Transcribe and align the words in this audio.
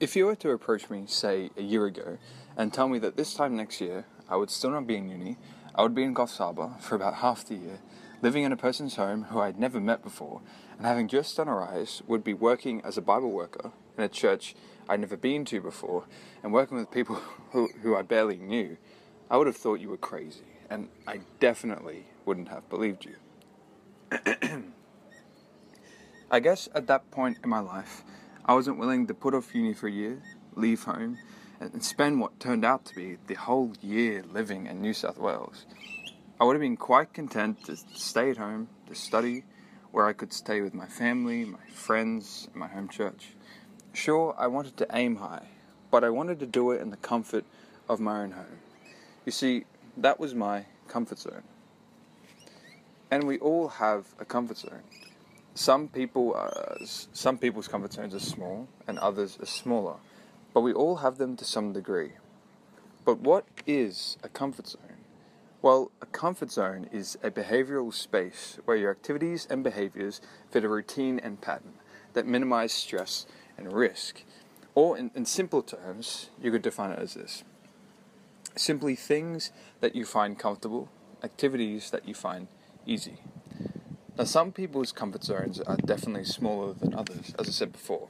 If 0.00 0.14
you 0.14 0.26
were 0.26 0.36
to 0.36 0.50
approach 0.50 0.90
me, 0.90 1.04
say, 1.06 1.50
a 1.56 1.62
year 1.62 1.84
ago, 1.86 2.18
and 2.56 2.72
tell 2.72 2.88
me 2.88 3.00
that 3.00 3.16
this 3.16 3.34
time 3.34 3.56
next 3.56 3.80
year 3.80 4.04
I 4.28 4.36
would 4.36 4.48
still 4.48 4.70
not 4.70 4.86
be 4.86 4.94
in 4.94 5.08
uni, 5.08 5.38
I 5.74 5.82
would 5.82 5.94
be 5.96 6.04
in 6.04 6.14
Harbour 6.14 6.76
for 6.78 6.94
about 6.94 7.14
half 7.14 7.44
the 7.44 7.56
year, 7.56 7.80
living 8.22 8.44
in 8.44 8.52
a 8.52 8.56
person's 8.56 8.94
home 8.94 9.24
who 9.24 9.40
I'd 9.40 9.58
never 9.58 9.80
met 9.80 10.04
before, 10.04 10.40
and 10.76 10.86
having 10.86 11.08
just 11.08 11.36
done 11.36 11.48
a 11.48 11.54
rise, 11.54 12.00
would 12.06 12.22
be 12.22 12.32
working 12.32 12.80
as 12.82 12.96
a 12.96 13.02
Bible 13.02 13.32
worker 13.32 13.72
in 13.96 14.04
a 14.04 14.08
church 14.08 14.54
I'd 14.88 15.00
never 15.00 15.16
been 15.16 15.44
to 15.46 15.60
before, 15.60 16.04
and 16.44 16.52
working 16.52 16.78
with 16.78 16.92
people 16.92 17.16
who, 17.50 17.68
who 17.82 17.96
I 17.96 18.02
barely 18.02 18.36
knew, 18.36 18.76
I 19.28 19.36
would 19.36 19.48
have 19.48 19.56
thought 19.56 19.80
you 19.80 19.88
were 19.88 19.96
crazy, 19.96 20.44
and 20.70 20.90
I 21.08 21.22
definitely 21.40 22.06
wouldn't 22.24 22.50
have 22.50 22.68
believed 22.68 23.04
you. 23.04 23.16
I 26.30 26.38
guess 26.38 26.68
at 26.72 26.86
that 26.86 27.10
point 27.10 27.38
in 27.42 27.50
my 27.50 27.58
life, 27.58 28.04
I 28.48 28.54
wasn't 28.54 28.78
willing 28.78 29.06
to 29.08 29.14
put 29.14 29.34
off 29.34 29.54
uni 29.54 29.74
for 29.74 29.88
a 29.88 29.92
year, 29.92 30.22
leave 30.56 30.84
home, 30.84 31.18
and 31.60 31.84
spend 31.84 32.18
what 32.18 32.40
turned 32.40 32.64
out 32.64 32.86
to 32.86 32.94
be 32.94 33.18
the 33.26 33.34
whole 33.34 33.74
year 33.82 34.24
living 34.32 34.64
in 34.66 34.80
New 34.80 34.94
South 34.94 35.18
Wales. 35.18 35.66
I 36.40 36.44
would 36.44 36.54
have 36.54 36.62
been 36.62 36.78
quite 36.78 37.12
content 37.12 37.62
to 37.66 37.76
stay 37.76 38.30
at 38.30 38.38
home, 38.38 38.68
to 38.86 38.94
study, 38.94 39.44
where 39.92 40.06
I 40.06 40.14
could 40.14 40.32
stay 40.32 40.62
with 40.62 40.72
my 40.72 40.86
family, 40.86 41.44
my 41.44 41.66
friends, 41.74 42.48
and 42.50 42.56
my 42.56 42.68
home 42.68 42.88
church. 42.88 43.34
Sure, 43.92 44.34
I 44.38 44.46
wanted 44.46 44.78
to 44.78 44.86
aim 44.94 45.16
high, 45.16 45.48
but 45.90 46.02
I 46.02 46.08
wanted 46.08 46.40
to 46.40 46.46
do 46.46 46.70
it 46.70 46.80
in 46.80 46.88
the 46.88 46.96
comfort 46.96 47.44
of 47.86 48.00
my 48.00 48.22
own 48.22 48.30
home. 48.30 48.60
You 49.26 49.32
see, 49.32 49.66
that 49.98 50.18
was 50.18 50.34
my 50.34 50.64
comfort 50.86 51.18
zone. 51.18 51.42
And 53.10 53.24
we 53.24 53.38
all 53.40 53.68
have 53.68 54.06
a 54.18 54.24
comfort 54.24 54.56
zone. 54.56 54.84
Some 55.58 55.88
people, 55.88 56.36
uh, 56.36 56.38
are, 56.38 56.76
some 56.84 57.36
people's 57.36 57.66
comfort 57.66 57.92
zones 57.92 58.14
are 58.14 58.20
small, 58.20 58.68
and 58.86 58.96
others 59.00 59.36
are 59.40 59.46
smaller, 59.46 59.96
but 60.54 60.60
we 60.60 60.72
all 60.72 60.98
have 60.98 61.18
them 61.18 61.34
to 61.34 61.44
some 61.44 61.72
degree. 61.72 62.12
But 63.04 63.18
what 63.18 63.44
is 63.66 64.18
a 64.22 64.28
comfort 64.28 64.68
zone? 64.68 64.98
Well, 65.60 65.90
a 66.00 66.06
comfort 66.06 66.52
zone 66.52 66.88
is 66.92 67.18
a 67.24 67.32
behavioral 67.32 67.92
space 67.92 68.60
where 68.66 68.76
your 68.76 68.92
activities 68.92 69.48
and 69.50 69.64
behaviors 69.64 70.20
fit 70.48 70.62
a 70.62 70.68
routine 70.68 71.18
and 71.18 71.40
pattern 71.40 71.72
that 72.12 72.24
minimize 72.24 72.72
stress 72.72 73.26
and 73.56 73.72
risk. 73.72 74.22
Or, 74.76 74.96
in, 74.96 75.10
in 75.16 75.24
simple 75.24 75.62
terms, 75.62 76.30
you 76.40 76.52
could 76.52 76.62
define 76.62 76.92
it 76.92 77.00
as 77.00 77.14
this 77.14 77.42
simply 78.54 78.94
things 78.94 79.50
that 79.80 79.96
you 79.96 80.04
find 80.04 80.38
comfortable, 80.38 80.88
activities 81.24 81.90
that 81.90 82.06
you 82.06 82.14
find 82.14 82.46
easy. 82.86 83.18
Now, 84.18 84.24
some 84.24 84.50
people's 84.50 84.90
comfort 84.90 85.22
zones 85.22 85.60
are 85.60 85.76
definitely 85.76 86.24
smaller 86.24 86.74
than 86.74 86.92
others, 86.92 87.32
as 87.38 87.48
I 87.48 87.52
said 87.52 87.70
before. 87.70 88.08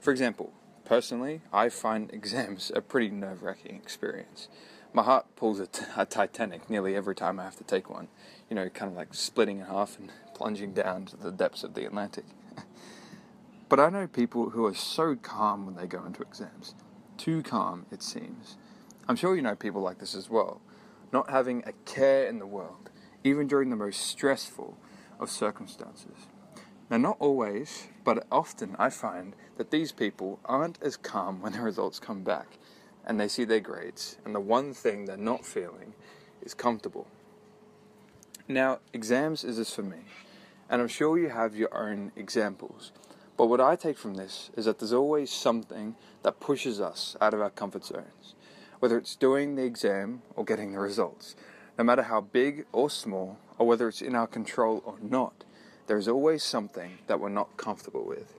For 0.00 0.10
example, 0.10 0.50
personally, 0.86 1.42
I 1.52 1.68
find 1.68 2.10
exams 2.14 2.72
a 2.74 2.80
pretty 2.80 3.10
nerve 3.10 3.42
wracking 3.42 3.76
experience. 3.76 4.48
My 4.94 5.02
heart 5.02 5.26
pulls 5.36 5.60
a, 5.60 5.66
t- 5.66 5.84
a 5.94 6.06
Titanic 6.06 6.70
nearly 6.70 6.96
every 6.96 7.14
time 7.14 7.38
I 7.38 7.44
have 7.44 7.56
to 7.56 7.64
take 7.64 7.90
one, 7.90 8.08
you 8.48 8.56
know, 8.56 8.70
kind 8.70 8.90
of 8.90 8.96
like 8.96 9.12
splitting 9.12 9.58
in 9.58 9.66
half 9.66 9.98
and 9.98 10.10
plunging 10.34 10.72
down 10.72 11.04
to 11.06 11.18
the 11.18 11.30
depths 11.30 11.64
of 11.64 11.74
the 11.74 11.84
Atlantic. 11.84 12.24
but 13.68 13.78
I 13.78 13.90
know 13.90 14.06
people 14.06 14.50
who 14.50 14.64
are 14.64 14.74
so 14.74 15.16
calm 15.16 15.66
when 15.66 15.76
they 15.76 15.86
go 15.86 16.02
into 16.06 16.22
exams. 16.22 16.74
Too 17.18 17.42
calm, 17.42 17.84
it 17.92 18.02
seems. 18.02 18.56
I'm 19.06 19.16
sure 19.16 19.36
you 19.36 19.42
know 19.42 19.54
people 19.54 19.82
like 19.82 19.98
this 19.98 20.14
as 20.14 20.30
well. 20.30 20.62
Not 21.12 21.28
having 21.28 21.62
a 21.66 21.72
care 21.84 22.26
in 22.26 22.38
the 22.38 22.46
world, 22.46 22.88
even 23.22 23.46
during 23.46 23.68
the 23.68 23.76
most 23.76 24.00
stressful 24.00 24.78
of 25.22 25.30
circumstances. 25.30 26.26
Now, 26.90 26.98
not 26.98 27.16
always, 27.20 27.88
but 28.04 28.26
often 28.30 28.76
I 28.78 28.90
find 28.90 29.34
that 29.56 29.70
these 29.70 29.92
people 29.92 30.40
aren't 30.44 30.82
as 30.82 30.96
calm 30.96 31.40
when 31.40 31.52
the 31.52 31.60
results 31.62 31.98
come 31.98 32.22
back 32.22 32.58
and 33.06 33.18
they 33.18 33.28
see 33.28 33.44
their 33.44 33.60
grades, 33.60 34.18
and 34.24 34.34
the 34.34 34.40
one 34.40 34.74
thing 34.74 35.06
they're 35.06 35.16
not 35.16 35.44
feeling 35.44 35.94
is 36.42 36.54
comfortable. 36.54 37.06
Now, 38.46 38.80
exams 38.92 39.44
is 39.44 39.56
this 39.56 39.74
for 39.74 39.82
me, 39.82 39.98
and 40.68 40.80
I'm 40.80 40.88
sure 40.88 41.18
you 41.18 41.30
have 41.30 41.56
your 41.56 41.74
own 41.74 42.12
examples. 42.14 42.92
But 43.36 43.46
what 43.46 43.60
I 43.60 43.76
take 43.76 43.98
from 43.98 44.14
this 44.14 44.50
is 44.56 44.66
that 44.66 44.78
there's 44.78 44.92
always 44.92 45.32
something 45.32 45.96
that 46.22 46.40
pushes 46.40 46.80
us 46.80 47.16
out 47.20 47.34
of 47.34 47.40
our 47.40 47.50
comfort 47.50 47.84
zones, 47.84 48.34
whether 48.78 48.98
it's 48.98 49.16
doing 49.16 49.56
the 49.56 49.64
exam 49.64 50.22
or 50.36 50.44
getting 50.44 50.72
the 50.72 50.78
results. 50.78 51.34
No 51.78 51.84
matter 51.84 52.02
how 52.02 52.20
big 52.20 52.66
or 52.72 52.90
small, 52.90 53.38
or 53.62 53.66
whether 53.66 53.86
it's 53.86 54.02
in 54.02 54.16
our 54.16 54.26
control 54.26 54.82
or 54.84 54.96
not, 55.00 55.44
there 55.86 55.96
is 55.96 56.08
always 56.08 56.42
something 56.42 56.98
that 57.06 57.20
we're 57.20 57.28
not 57.28 57.56
comfortable 57.56 58.04
with. 58.04 58.34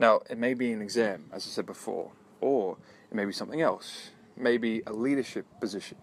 Now, 0.00 0.22
it 0.28 0.38
may 0.38 0.54
be 0.54 0.72
an 0.72 0.82
exam, 0.82 1.26
as 1.32 1.46
I 1.46 1.50
said 1.50 1.66
before, 1.66 2.10
or 2.40 2.76
it 3.08 3.14
may 3.14 3.24
be 3.24 3.32
something 3.32 3.62
else. 3.62 4.10
Maybe 4.36 4.82
a 4.84 4.92
leadership 4.92 5.46
position 5.60 5.98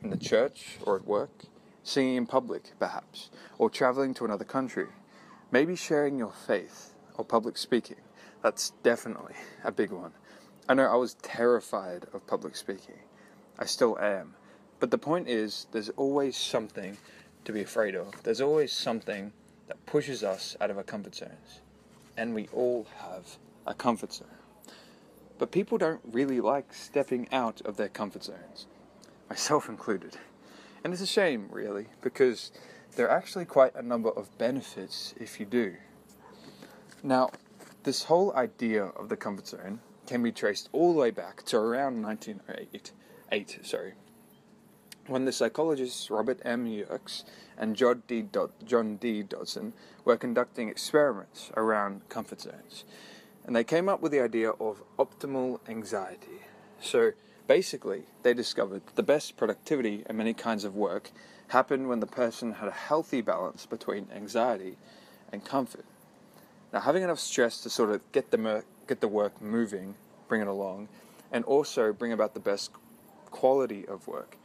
in 0.00 0.10
the 0.10 0.16
church 0.16 0.78
or 0.84 0.94
at 0.94 1.04
work, 1.04 1.46
singing 1.82 2.14
in 2.14 2.26
public, 2.26 2.78
perhaps, 2.78 3.30
or 3.58 3.68
traveling 3.68 4.14
to 4.14 4.24
another 4.24 4.44
country. 4.44 4.86
Maybe 5.50 5.74
sharing 5.74 6.16
your 6.16 6.32
faith 6.46 6.94
or 7.16 7.24
public 7.24 7.58
speaking. 7.58 8.00
That's 8.44 8.70
definitely 8.84 9.34
a 9.64 9.72
big 9.72 9.90
one. 9.90 10.12
I 10.68 10.74
know 10.74 10.86
I 10.86 10.94
was 10.94 11.14
terrified 11.14 12.06
of 12.12 12.28
public 12.28 12.54
speaking. 12.54 13.00
I 13.58 13.64
still 13.64 13.98
am. 13.98 14.36
But 14.78 14.92
the 14.92 14.98
point 14.98 15.26
is, 15.26 15.66
there's 15.72 15.88
always 15.90 16.36
something 16.36 16.96
to 17.44 17.52
be 17.52 17.60
afraid 17.60 17.94
of. 17.94 18.22
There's 18.22 18.40
always 18.40 18.72
something 18.72 19.32
that 19.68 19.84
pushes 19.86 20.22
us 20.22 20.56
out 20.60 20.70
of 20.70 20.76
our 20.76 20.82
comfort 20.82 21.14
zones. 21.14 21.60
And 22.16 22.34
we 22.34 22.48
all 22.52 22.86
have 22.98 23.36
a 23.66 23.74
comfort 23.74 24.12
zone. 24.12 24.28
But 25.38 25.50
people 25.50 25.78
don't 25.78 26.00
really 26.12 26.40
like 26.40 26.72
stepping 26.72 27.28
out 27.32 27.60
of 27.62 27.76
their 27.76 27.88
comfort 27.88 28.24
zones, 28.24 28.66
myself 29.28 29.68
included. 29.68 30.16
And 30.84 30.92
it's 30.92 31.02
a 31.02 31.06
shame, 31.06 31.48
really, 31.50 31.86
because 32.02 32.52
there 32.94 33.08
are 33.08 33.16
actually 33.16 33.46
quite 33.46 33.74
a 33.74 33.82
number 33.82 34.10
of 34.10 34.36
benefits 34.38 35.14
if 35.18 35.40
you 35.40 35.46
do. 35.46 35.74
Now, 37.02 37.30
this 37.82 38.04
whole 38.04 38.34
idea 38.34 38.84
of 38.84 39.08
the 39.08 39.16
comfort 39.16 39.48
zone 39.48 39.80
can 40.06 40.22
be 40.22 40.32
traced 40.32 40.68
all 40.72 40.92
the 40.92 41.00
way 41.00 41.10
back 41.10 41.42
to 41.44 41.56
around 41.56 42.02
1908, 42.02 42.92
eight, 43.32 43.58
sorry, 43.62 43.94
when 45.06 45.24
the 45.26 45.32
psychologists 45.32 46.10
Robert 46.10 46.40
M. 46.44 46.66
Yerkes 46.66 47.24
and 47.58 47.76
John 47.76 48.02
D. 48.06 48.22
Dodson 48.22 49.72
were 50.04 50.16
conducting 50.16 50.68
experiments 50.68 51.50
around 51.56 52.08
comfort 52.08 52.40
zones. 52.40 52.84
And 53.46 53.54
they 53.54 53.64
came 53.64 53.88
up 53.88 54.00
with 54.00 54.12
the 54.12 54.20
idea 54.20 54.50
of 54.50 54.82
optimal 54.98 55.60
anxiety. 55.68 56.40
So 56.80 57.12
basically, 57.46 58.04
they 58.22 58.32
discovered 58.32 58.86
that 58.86 58.96
the 58.96 59.02
best 59.02 59.36
productivity 59.36 60.04
in 60.08 60.16
many 60.16 60.32
kinds 60.32 60.64
of 60.64 60.74
work 60.74 61.10
happened 61.48 61.88
when 61.88 62.00
the 62.00 62.06
person 62.06 62.54
had 62.54 62.68
a 62.68 62.72
healthy 62.72 63.20
balance 63.20 63.66
between 63.66 64.08
anxiety 64.14 64.76
and 65.30 65.44
comfort. 65.44 65.84
Now, 66.72 66.80
having 66.80 67.02
enough 67.02 67.20
stress 67.20 67.60
to 67.60 67.70
sort 67.70 67.90
of 67.90 68.10
get 68.12 68.30
the, 68.30 68.38
mer- 68.38 68.64
get 68.88 69.00
the 69.00 69.08
work 69.08 69.40
moving, 69.42 69.94
bring 70.28 70.40
it 70.40 70.48
along, 70.48 70.88
and 71.30 71.44
also 71.44 71.92
bring 71.92 72.12
about 72.12 72.32
the 72.32 72.40
best 72.40 72.70
quality 73.30 73.86
of 73.86 74.08
work 74.08 74.38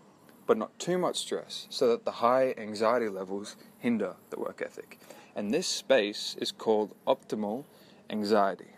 but 0.50 0.58
not 0.58 0.80
too 0.80 0.98
much 0.98 1.16
stress, 1.16 1.68
so 1.70 1.90
that 1.90 2.06
the 2.06 2.12
high 2.26 2.56
anxiety 2.58 3.08
levels 3.08 3.56
hinder 3.78 4.16
the 4.32 4.40
work 4.40 4.64
ethic. 4.66 4.98
And 5.36 5.54
this 5.54 5.68
space 5.68 6.36
is 6.42 6.52
called 6.52 6.96
optimal 7.06 7.66
anxiety, 8.10 8.74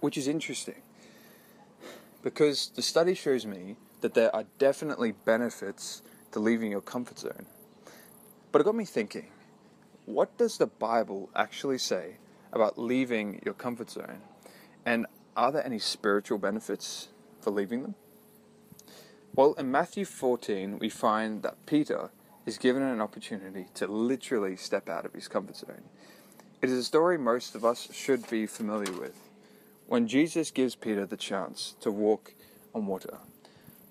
which 0.00 0.16
is 0.16 0.26
interesting 0.26 0.80
because 2.22 2.70
the 2.74 2.80
study 2.80 3.12
shows 3.12 3.44
me 3.44 3.76
that 4.00 4.14
there 4.14 4.34
are 4.34 4.44
definitely 4.58 5.12
benefits 5.12 6.00
to 6.32 6.40
leaving 6.40 6.70
your 6.70 6.80
comfort 6.80 7.18
zone. 7.18 7.44
But 8.50 8.62
it 8.62 8.64
got 8.64 8.74
me 8.74 8.86
thinking 8.86 9.26
what 10.06 10.38
does 10.38 10.56
the 10.56 10.68
Bible 10.68 11.28
actually 11.36 11.76
say 11.76 12.16
about 12.50 12.78
leaving 12.78 13.42
your 13.44 13.52
comfort 13.52 13.90
zone? 13.90 14.22
And 14.86 15.04
are 15.36 15.52
there 15.52 15.66
any 15.66 15.78
spiritual 15.78 16.38
benefits 16.38 17.08
for 17.42 17.50
leaving 17.50 17.82
them? 17.82 17.94
Well, 19.36 19.54
in 19.54 19.72
Matthew 19.72 20.04
14, 20.04 20.78
we 20.78 20.88
find 20.88 21.42
that 21.42 21.66
Peter 21.66 22.10
is 22.46 22.56
given 22.56 22.84
an 22.84 23.00
opportunity 23.00 23.66
to 23.74 23.88
literally 23.88 24.54
step 24.54 24.88
out 24.88 25.04
of 25.04 25.12
his 25.12 25.26
comfort 25.26 25.56
zone. 25.56 25.82
It 26.62 26.70
is 26.70 26.78
a 26.78 26.84
story 26.84 27.18
most 27.18 27.56
of 27.56 27.64
us 27.64 27.88
should 27.92 28.30
be 28.30 28.46
familiar 28.46 28.92
with. 28.92 29.18
When 29.88 30.06
Jesus 30.06 30.52
gives 30.52 30.76
Peter 30.76 31.04
the 31.04 31.16
chance 31.16 31.74
to 31.80 31.90
walk 31.90 32.32
on 32.76 32.86
water. 32.86 33.18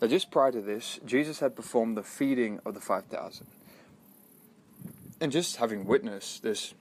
Now, 0.02 0.08
just 0.08 0.32
prior 0.32 0.54
to 0.54 0.62
this, 0.62 1.02
Jesus 1.06 1.42
had 1.42 1.58
performed 1.58 1.98
the 1.98 2.04
feeding 2.04 2.62
of 2.66 2.74
the 2.74 2.80
5,000. 2.80 3.46
And 5.20 5.30
just 5.30 5.58
having 5.58 5.84
witnessed 5.84 6.42
this 6.44 6.74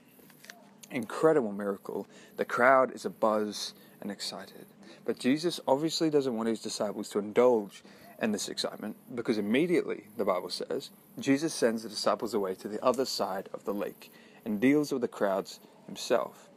incredible 0.89 1.51
miracle, 1.51 2.07
the 2.37 2.45
crowd 2.45 2.95
is 2.95 3.03
abuzz 3.03 3.73
and 3.99 4.09
excited. 4.09 4.67
But 5.03 5.19
Jesus 5.19 5.59
obviously 5.67 6.09
doesn't 6.09 6.35
want 6.35 6.47
his 6.47 6.61
disciples 6.61 7.09
to 7.09 7.19
indulge 7.19 7.83
and 8.23 8.33
this 8.33 8.47
excitement 8.47 8.95
because 9.13 9.37
immediately, 9.37 10.05
the 10.15 10.23
Bible 10.23 10.49
says, 10.49 10.91
Jesus 11.19 11.53
sends 11.53 11.83
the 11.83 11.89
disciples 11.89 12.33
away 12.33 12.55
to 12.55 12.69
the 12.69 12.81
other 12.81 13.03
side 13.03 13.49
of 13.53 13.65
the 13.65 13.73
lake 13.73 14.13
and 14.45 14.61
deals 14.61 14.93
with 14.93 15.01
the 15.01 15.09
crowds 15.09 15.59
himself. 15.87 16.47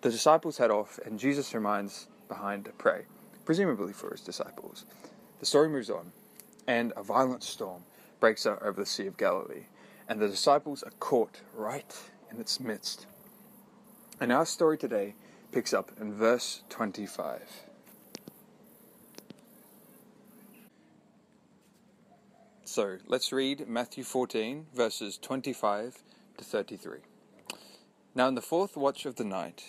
The 0.00 0.10
disciples 0.10 0.58
head 0.58 0.72
off, 0.72 0.98
and 1.06 1.16
Jesus 1.16 1.54
reminds 1.54 2.08
behind 2.26 2.64
to 2.64 2.72
pray, 2.72 3.02
presumably 3.44 3.92
for 3.92 4.10
his 4.10 4.20
disciples. 4.20 4.84
The 5.38 5.46
story 5.46 5.68
moves 5.68 5.90
on, 5.90 6.10
and 6.66 6.92
a 6.96 7.04
violent 7.04 7.44
storm 7.44 7.84
breaks 8.18 8.44
out 8.44 8.60
over 8.60 8.80
the 8.80 8.84
Sea 8.86 9.06
of 9.06 9.16
Galilee, 9.16 9.66
and 10.08 10.18
the 10.18 10.26
disciples 10.26 10.82
are 10.82 10.92
caught 10.98 11.40
right 11.54 11.96
in 12.32 12.40
its 12.40 12.58
midst. 12.58 13.06
And 14.20 14.32
our 14.32 14.44
story 14.44 14.76
today 14.76 15.14
picks 15.52 15.72
up 15.72 15.92
in 16.00 16.12
verse 16.12 16.64
25. 16.68 17.69
So 22.70 22.98
let's 23.08 23.32
read 23.32 23.66
Matthew 23.68 24.04
14, 24.04 24.66
verses 24.72 25.18
25 25.18 26.04
to 26.38 26.44
33. 26.44 26.98
Now, 28.14 28.28
in 28.28 28.36
the 28.36 28.40
fourth 28.40 28.76
watch 28.76 29.06
of 29.06 29.16
the 29.16 29.24
night, 29.24 29.64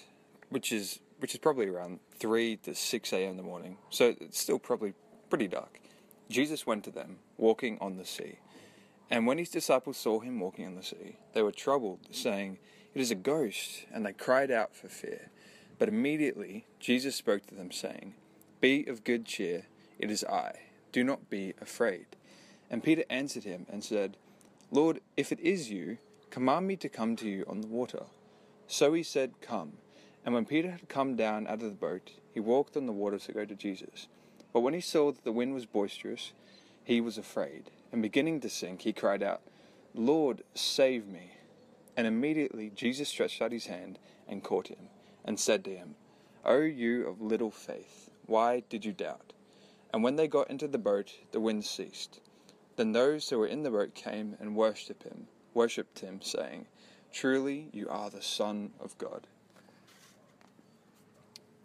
which 0.49 0.71
is 0.71 0.99
which 1.17 1.33
is 1.33 1.39
probably 1.39 1.65
around 1.65 1.99
3 2.19 2.57
to 2.57 2.75
6 2.75 3.13
a.m. 3.13 3.31
in 3.31 3.37
the 3.37 3.43
morning, 3.43 3.77
so 3.89 4.13
it's 4.21 4.39
still 4.39 4.59
probably 4.59 4.93
pretty 5.31 5.47
dark, 5.47 5.79
Jesus 6.29 6.67
went 6.67 6.83
to 6.83 6.91
them, 6.91 7.17
walking 7.37 7.79
on 7.81 7.97
the 7.97 8.05
sea. 8.05 8.37
And 9.09 9.25
when 9.25 9.39
his 9.39 9.49
disciples 9.49 9.97
saw 9.97 10.19
him 10.19 10.39
walking 10.39 10.67
on 10.67 10.75
the 10.75 10.83
sea, 10.83 11.17
they 11.33 11.41
were 11.41 11.51
troubled, 11.51 12.01
saying, 12.11 12.59
It 12.93 13.01
is 13.01 13.09
a 13.09 13.15
ghost, 13.15 13.87
and 13.91 14.05
they 14.05 14.13
cried 14.13 14.51
out 14.51 14.75
for 14.75 14.89
fear. 14.89 15.31
But 15.79 15.89
immediately 15.89 16.67
Jesus 16.79 17.15
spoke 17.15 17.47
to 17.47 17.55
them, 17.55 17.71
saying, 17.71 18.13
Be 18.59 18.85
of 18.85 19.03
good 19.03 19.25
cheer, 19.25 19.63
it 19.97 20.11
is 20.11 20.23
I, 20.23 20.59
do 20.91 21.03
not 21.03 21.31
be 21.31 21.55
afraid. 21.59 22.05
And 22.71 22.81
Peter 22.81 23.03
answered 23.09 23.43
him 23.43 23.65
and 23.69 23.83
said, 23.83 24.15
Lord, 24.71 25.01
if 25.17 25.33
it 25.33 25.41
is 25.41 25.69
you, 25.69 25.97
command 26.29 26.65
me 26.67 26.77
to 26.77 26.87
come 26.87 27.17
to 27.17 27.27
you 27.27 27.43
on 27.47 27.59
the 27.59 27.67
water. 27.67 28.03
So 28.65 28.93
he 28.93 29.03
said, 29.03 29.33
Come. 29.41 29.73
And 30.25 30.33
when 30.33 30.45
Peter 30.45 30.71
had 30.71 30.87
come 30.87 31.17
down 31.17 31.47
out 31.47 31.61
of 31.61 31.69
the 31.69 31.71
boat, 31.71 32.11
he 32.33 32.39
walked 32.39 32.77
on 32.77 32.85
the 32.85 32.93
water 32.93 33.19
to 33.19 33.31
go 33.33 33.43
to 33.43 33.55
Jesus. 33.55 34.07
But 34.53 34.61
when 34.61 34.73
he 34.73 34.79
saw 34.79 35.11
that 35.11 35.25
the 35.25 35.33
wind 35.33 35.53
was 35.53 35.65
boisterous, 35.65 36.31
he 36.85 37.01
was 37.01 37.17
afraid, 37.17 37.71
and 37.91 38.01
beginning 38.01 38.39
to 38.41 38.49
sink, 38.49 38.83
he 38.83 38.93
cried 38.93 39.21
out, 39.21 39.41
Lord, 39.93 40.43
save 40.53 41.07
me. 41.07 41.33
And 41.97 42.07
immediately 42.07 42.71
Jesus 42.73 43.09
stretched 43.09 43.41
out 43.41 43.51
his 43.51 43.65
hand 43.65 43.99
and 44.27 44.43
caught 44.43 44.67
him, 44.67 44.87
and 45.25 45.37
said 45.37 45.65
to 45.65 45.75
him, 45.75 45.95
O 46.45 46.59
you 46.61 47.07
of 47.07 47.21
little 47.21 47.51
faith, 47.51 48.09
why 48.27 48.63
did 48.69 48.85
you 48.85 48.93
doubt? 48.93 49.33
And 49.93 50.03
when 50.03 50.15
they 50.15 50.29
got 50.29 50.49
into 50.49 50.69
the 50.69 50.77
boat, 50.77 51.11
the 51.31 51.41
wind 51.41 51.65
ceased. 51.65 52.21
Then 52.75 52.91
those 52.91 53.29
who 53.29 53.39
were 53.39 53.47
in 53.47 53.63
the 53.63 53.71
boat 53.71 53.93
came 53.93 54.35
and 54.39 54.55
worshipped 54.55 55.03
him, 55.03 55.27
worshipped 55.53 55.99
him, 55.99 56.21
saying, 56.21 56.67
Truly 57.11 57.67
you 57.73 57.89
are 57.89 58.09
the 58.09 58.21
Son 58.21 58.71
of 58.79 58.97
God. 58.97 59.27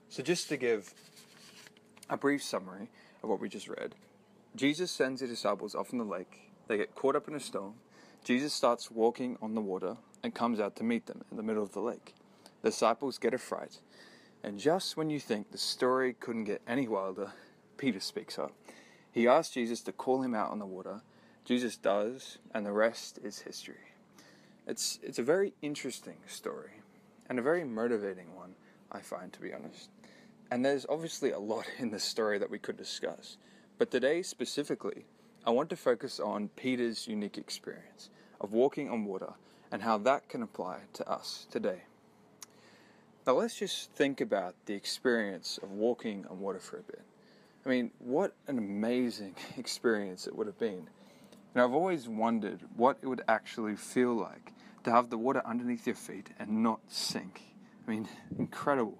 So, 0.08 0.22
just 0.22 0.48
to 0.48 0.56
give 0.56 0.92
a 2.08 2.16
brief 2.16 2.42
summary 2.42 2.88
of 3.22 3.28
what 3.28 3.40
we 3.40 3.48
just 3.48 3.68
read, 3.68 3.94
Jesus 4.54 4.90
sends 4.90 5.20
the 5.20 5.26
disciples 5.26 5.74
off 5.74 5.92
in 5.92 5.98
the 5.98 6.04
lake. 6.04 6.50
They 6.68 6.78
get 6.78 6.94
caught 6.94 7.16
up 7.16 7.28
in 7.28 7.34
a 7.34 7.40
storm. 7.40 7.74
Jesus 8.24 8.52
starts 8.52 8.90
walking 8.90 9.36
on 9.40 9.54
the 9.54 9.60
water 9.60 9.96
and 10.22 10.34
comes 10.34 10.58
out 10.58 10.74
to 10.76 10.84
meet 10.84 11.06
them 11.06 11.22
in 11.30 11.36
the 11.36 11.42
middle 11.42 11.62
of 11.62 11.72
the 11.72 11.80
lake. 11.80 12.14
The 12.62 12.70
disciples 12.70 13.18
get 13.18 13.34
a 13.34 13.38
fright. 13.38 13.78
And 14.42 14.58
just 14.58 14.96
when 14.96 15.10
you 15.10 15.20
think 15.20 15.52
the 15.52 15.58
story 15.58 16.14
couldn't 16.14 16.44
get 16.44 16.62
any 16.66 16.88
wilder, 16.88 17.32
Peter 17.76 18.00
speaks 18.00 18.38
up. 18.38 18.52
He 19.16 19.26
asks 19.26 19.54
Jesus 19.54 19.80
to 19.84 19.92
call 19.92 20.20
him 20.20 20.34
out 20.34 20.50
on 20.50 20.58
the 20.58 20.66
water. 20.66 21.00
Jesus 21.46 21.78
does, 21.78 22.36
and 22.52 22.66
the 22.66 22.72
rest 22.72 23.18
is 23.24 23.38
history. 23.38 23.94
It's, 24.66 24.98
it's 25.02 25.18
a 25.18 25.22
very 25.22 25.54
interesting 25.62 26.18
story 26.26 26.82
and 27.26 27.38
a 27.38 27.42
very 27.42 27.64
motivating 27.64 28.36
one, 28.36 28.56
I 28.92 29.00
find, 29.00 29.32
to 29.32 29.40
be 29.40 29.54
honest. 29.54 29.88
And 30.50 30.62
there's 30.62 30.84
obviously 30.86 31.30
a 31.30 31.38
lot 31.38 31.64
in 31.78 31.90
this 31.90 32.04
story 32.04 32.36
that 32.36 32.50
we 32.50 32.58
could 32.58 32.76
discuss. 32.76 33.38
But 33.78 33.90
today, 33.90 34.20
specifically, 34.20 35.06
I 35.46 35.50
want 35.50 35.70
to 35.70 35.76
focus 35.76 36.20
on 36.20 36.50
Peter's 36.54 37.08
unique 37.08 37.38
experience 37.38 38.10
of 38.38 38.52
walking 38.52 38.90
on 38.90 39.06
water 39.06 39.32
and 39.72 39.80
how 39.80 39.96
that 39.96 40.28
can 40.28 40.42
apply 40.42 40.80
to 40.92 41.10
us 41.10 41.46
today. 41.50 41.84
Now, 43.26 43.32
let's 43.32 43.58
just 43.58 43.90
think 43.92 44.20
about 44.20 44.56
the 44.66 44.74
experience 44.74 45.58
of 45.62 45.72
walking 45.72 46.26
on 46.28 46.38
water 46.38 46.60
for 46.60 46.76
a 46.76 46.82
bit. 46.82 47.00
I 47.66 47.68
mean, 47.68 47.90
what 47.98 48.32
an 48.46 48.58
amazing 48.58 49.34
experience 49.56 50.28
it 50.28 50.36
would 50.36 50.46
have 50.46 50.58
been. 50.58 50.88
And 51.54 51.62
I've 51.62 51.72
always 51.72 52.08
wondered 52.08 52.60
what 52.76 52.98
it 53.02 53.08
would 53.08 53.22
actually 53.26 53.74
feel 53.74 54.14
like 54.14 54.52
to 54.84 54.92
have 54.92 55.10
the 55.10 55.18
water 55.18 55.42
underneath 55.44 55.86
your 55.86 55.96
feet 55.96 56.30
and 56.38 56.62
not 56.62 56.78
sink. 56.86 57.42
I 57.86 57.90
mean, 57.90 58.08
incredible. 58.38 58.98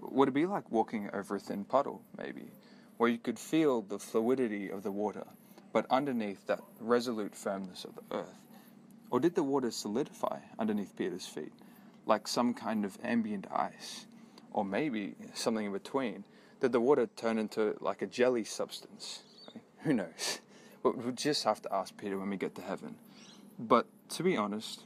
Would 0.00 0.28
it 0.28 0.34
be 0.34 0.46
like 0.46 0.70
walking 0.70 1.10
over 1.12 1.36
a 1.36 1.40
thin 1.40 1.64
puddle, 1.64 2.00
maybe, 2.16 2.50
where 2.96 3.10
you 3.10 3.18
could 3.18 3.38
feel 3.38 3.82
the 3.82 3.98
fluidity 3.98 4.70
of 4.70 4.82
the 4.82 4.92
water, 4.92 5.26
but 5.72 5.84
underneath 5.90 6.46
that 6.46 6.60
resolute 6.80 7.34
firmness 7.34 7.84
of 7.84 7.96
the 7.96 8.16
earth? 8.16 8.38
Or 9.10 9.20
did 9.20 9.34
the 9.34 9.42
water 9.42 9.70
solidify 9.70 10.38
underneath 10.58 10.96
Peter's 10.96 11.26
feet, 11.26 11.52
like 12.06 12.28
some 12.28 12.54
kind 12.54 12.86
of 12.86 12.96
ambient 13.02 13.46
ice? 13.52 14.06
Or 14.52 14.64
maybe 14.64 15.16
something 15.34 15.66
in 15.66 15.72
between? 15.72 16.24
Did 16.60 16.72
the 16.72 16.80
water 16.80 17.08
turn 17.14 17.38
into 17.38 17.76
like 17.80 18.02
a 18.02 18.06
jelly 18.06 18.44
substance? 18.44 19.22
Who 19.80 19.92
knows? 19.92 20.40
We'll 20.84 21.10
just 21.10 21.42
have 21.42 21.60
to 21.62 21.74
ask 21.74 21.94
Peter 21.98 22.16
when 22.16 22.30
we 22.30 22.36
get 22.36 22.54
to 22.54 22.62
heaven. 22.62 22.94
But 23.58 23.86
to 24.10 24.22
be 24.22 24.36
honest, 24.36 24.84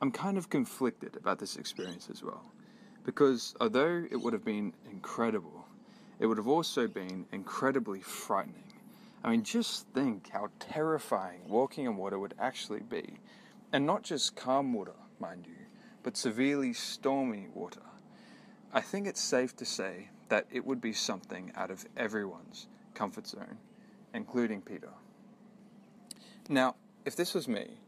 I'm 0.00 0.10
kind 0.10 0.38
of 0.38 0.48
conflicted 0.48 1.16
about 1.16 1.38
this 1.38 1.56
experience 1.56 2.08
as 2.10 2.22
well. 2.22 2.42
Because 3.04 3.54
although 3.60 4.04
it 4.10 4.16
would 4.16 4.32
have 4.32 4.44
been 4.44 4.72
incredible, 4.90 5.66
it 6.18 6.26
would 6.26 6.38
have 6.38 6.48
also 6.48 6.88
been 6.88 7.26
incredibly 7.30 8.00
frightening. 8.00 8.72
I 9.22 9.30
mean, 9.30 9.42
just 9.44 9.86
think 9.88 10.30
how 10.30 10.48
terrifying 10.58 11.42
walking 11.46 11.86
on 11.86 11.98
water 11.98 12.18
would 12.18 12.34
actually 12.38 12.80
be. 12.80 13.18
And 13.72 13.84
not 13.84 14.02
just 14.02 14.34
calm 14.34 14.72
water, 14.72 14.96
mind 15.20 15.44
you, 15.46 15.66
but 16.02 16.16
severely 16.16 16.72
stormy 16.72 17.48
water. 17.52 17.82
I 18.72 18.80
think 18.80 19.06
it's 19.06 19.20
safe 19.20 19.54
to 19.56 19.64
say 19.66 20.08
that 20.28 20.46
it 20.50 20.64
would 20.64 20.80
be 20.80 20.92
something 20.92 21.52
out 21.54 21.70
of 21.70 21.84
everyone's 21.96 22.66
comfort 22.94 23.26
zone, 23.26 23.58
including 24.14 24.60
Peter. 24.60 24.90
Now, 26.48 26.76
if 27.04 27.16
this 27.16 27.34
was 27.34 27.46
me, 27.48 27.78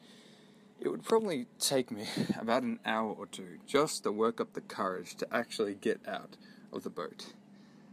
it 0.81 0.88
would 0.88 1.05
probably 1.05 1.46
take 1.58 1.90
me 1.90 2.06
about 2.40 2.62
an 2.62 2.79
hour 2.85 3.12
or 3.12 3.26
two 3.26 3.58
just 3.67 4.05
to 4.05 4.12
work 4.12 4.40
up 4.40 4.52
the 4.52 4.61
courage 4.61 5.17
to 5.17 5.35
actually 5.35 5.75
get 5.75 6.00
out 6.06 6.37
of 6.73 6.85
the 6.85 6.90
boat. 6.90 7.32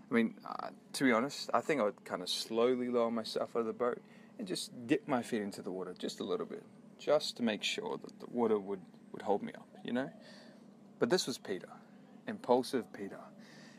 I 0.10 0.14
mean, 0.14 0.36
uh, 0.46 0.70
to 0.94 1.04
be 1.04 1.12
honest, 1.12 1.50
I 1.54 1.62
think 1.62 1.82
I 1.82 1.86
would 1.86 2.06
kind 2.06 2.22
of 2.22 2.30
slowly 2.30 2.90
lower 2.90 3.10
myself 3.10 3.56
out 3.56 3.60
of 3.60 3.66
the 3.66 3.74
boat 3.74 4.02
and 4.38 4.48
just 4.48 4.72
dip 4.88 5.08
my 5.08 5.24
feet 5.24 5.42
into 5.42 5.62
the 5.62 5.72
water 5.72 5.96
just 5.98 6.20
a 6.20 6.24
little 6.24 6.46
bit, 6.46 6.64
just 7.00 7.38
to 7.38 7.44
make 7.44 7.64
sure 7.64 7.98
that 8.04 8.20
the 8.20 8.28
water 8.32 8.60
would, 8.60 8.82
would 9.12 9.24
hold 9.24 9.42
me 9.42 9.54
up, 9.54 9.68
you 9.84 9.94
know? 9.94 10.10
But 11.00 11.10
this 11.10 11.26
was 11.26 11.38
Peter, 11.38 11.70
impulsive 12.28 12.92
Peter. 12.94 13.20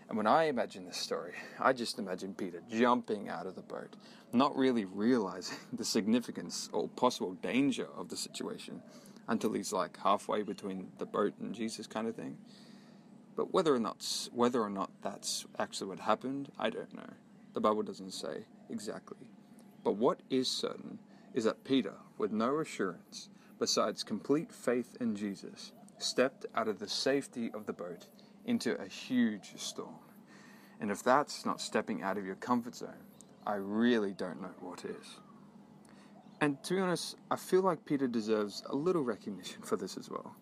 And 0.09 0.17
when 0.17 0.27
I 0.27 0.45
imagine 0.45 0.85
this 0.85 0.99
story, 0.99 1.33
I 1.59 1.73
just 1.73 1.99
imagine 1.99 2.35
Peter 2.35 2.63
jumping 2.71 3.29
out 3.29 3.47
of 3.47 3.57
the 3.57 3.63
boat, 3.63 3.97
not 4.33 4.57
really 4.57 4.85
realizing 4.85 5.59
the 5.73 5.85
significance 5.85 6.69
or 6.73 6.89
possible 6.89 7.35
danger 7.35 7.89
of 7.97 8.09
the 8.09 8.17
situation 8.17 8.83
until 9.29 9.53
he's 9.53 9.73
like 9.73 9.99
halfway 9.99 10.43
between 10.43 10.93
the 10.99 11.07
boat 11.07 11.35
and 11.41 11.55
Jesus 11.55 11.87
kind 11.87 12.07
of 12.07 12.15
thing. 12.15 12.39
But 13.35 13.53
whether 13.53 13.75
or 13.75 13.81
not 13.81 14.29
whether 14.33 14.63
or 14.63 14.71
not 14.71 14.91
that's 15.03 15.45
actually 15.59 15.89
what 15.89 16.01
happened, 16.01 16.51
I 16.59 16.71
don't 16.71 16.95
know. 16.95 17.11
The 17.53 17.61
Bible 17.61 17.83
doesn't 17.83 18.13
say 18.13 18.45
exactly. 18.71 19.29
But 19.83 19.97
what 19.97 20.21
is 20.31 20.49
certain 20.49 20.99
is 21.35 21.45
that 21.45 21.65
Peter, 21.65 21.95
with 22.17 22.33
no 22.33 22.61
assurance 22.61 23.29
besides 23.59 24.03
complete 24.03 24.53
faith 24.53 24.97
in 25.01 25.17
Jesus, 25.17 25.73
stepped 25.99 26.47
out 26.55 26.69
of 26.69 26.79
the 26.79 26.89
safety 26.89 27.51
of 27.53 27.67
the 27.67 27.73
boat 27.73 28.07
into 28.47 28.81
a 28.81 28.87
huge 28.87 29.53
storm. 29.57 29.99
And 30.81 30.91
if 30.91 31.03
that's 31.03 31.45
not 31.45 31.61
stepping 31.61 32.03
out 32.03 32.17
of 32.17 32.25
your 32.25 32.37
comfort 32.37 32.75
zone, 32.75 33.05
I 33.47 33.55
really 33.57 34.13
don't 34.13 34.41
know 34.41 34.55
what 34.61 34.85
is. 34.85 35.19
And 36.41 36.63
to 36.65 36.75
be 36.75 36.81
honest, 36.81 37.17
I 37.31 37.37
feel 37.37 37.63
like 37.63 37.85
Peter 37.85 38.07
deserves 38.07 38.63
a 38.69 38.75
little 38.77 39.03
recognition 39.03 39.63
for 39.63 39.77
this 39.77 39.97
as 39.97 40.11
well. 40.11 40.35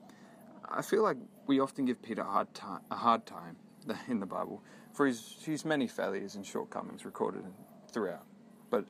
I 0.69 0.83
feel 0.83 1.03
like 1.03 1.17
we 1.47 1.61
often 1.61 1.85
give 1.85 2.03
Peter 2.03 2.23
a 2.23 2.25
hard 2.25 2.53
time, 2.55 2.81
a 2.91 2.97
hard 2.97 3.27
time 3.27 3.57
in 4.09 4.21
the 4.21 4.27
Bible 4.27 4.63
for 4.93 5.07
his, 5.07 5.37
his 5.45 5.65
many 5.65 5.87
failures 5.87 6.35
and 6.35 6.45
shortcomings 6.45 7.05
recorded 7.05 7.45
throughout. 7.93 8.25
But 8.71 8.87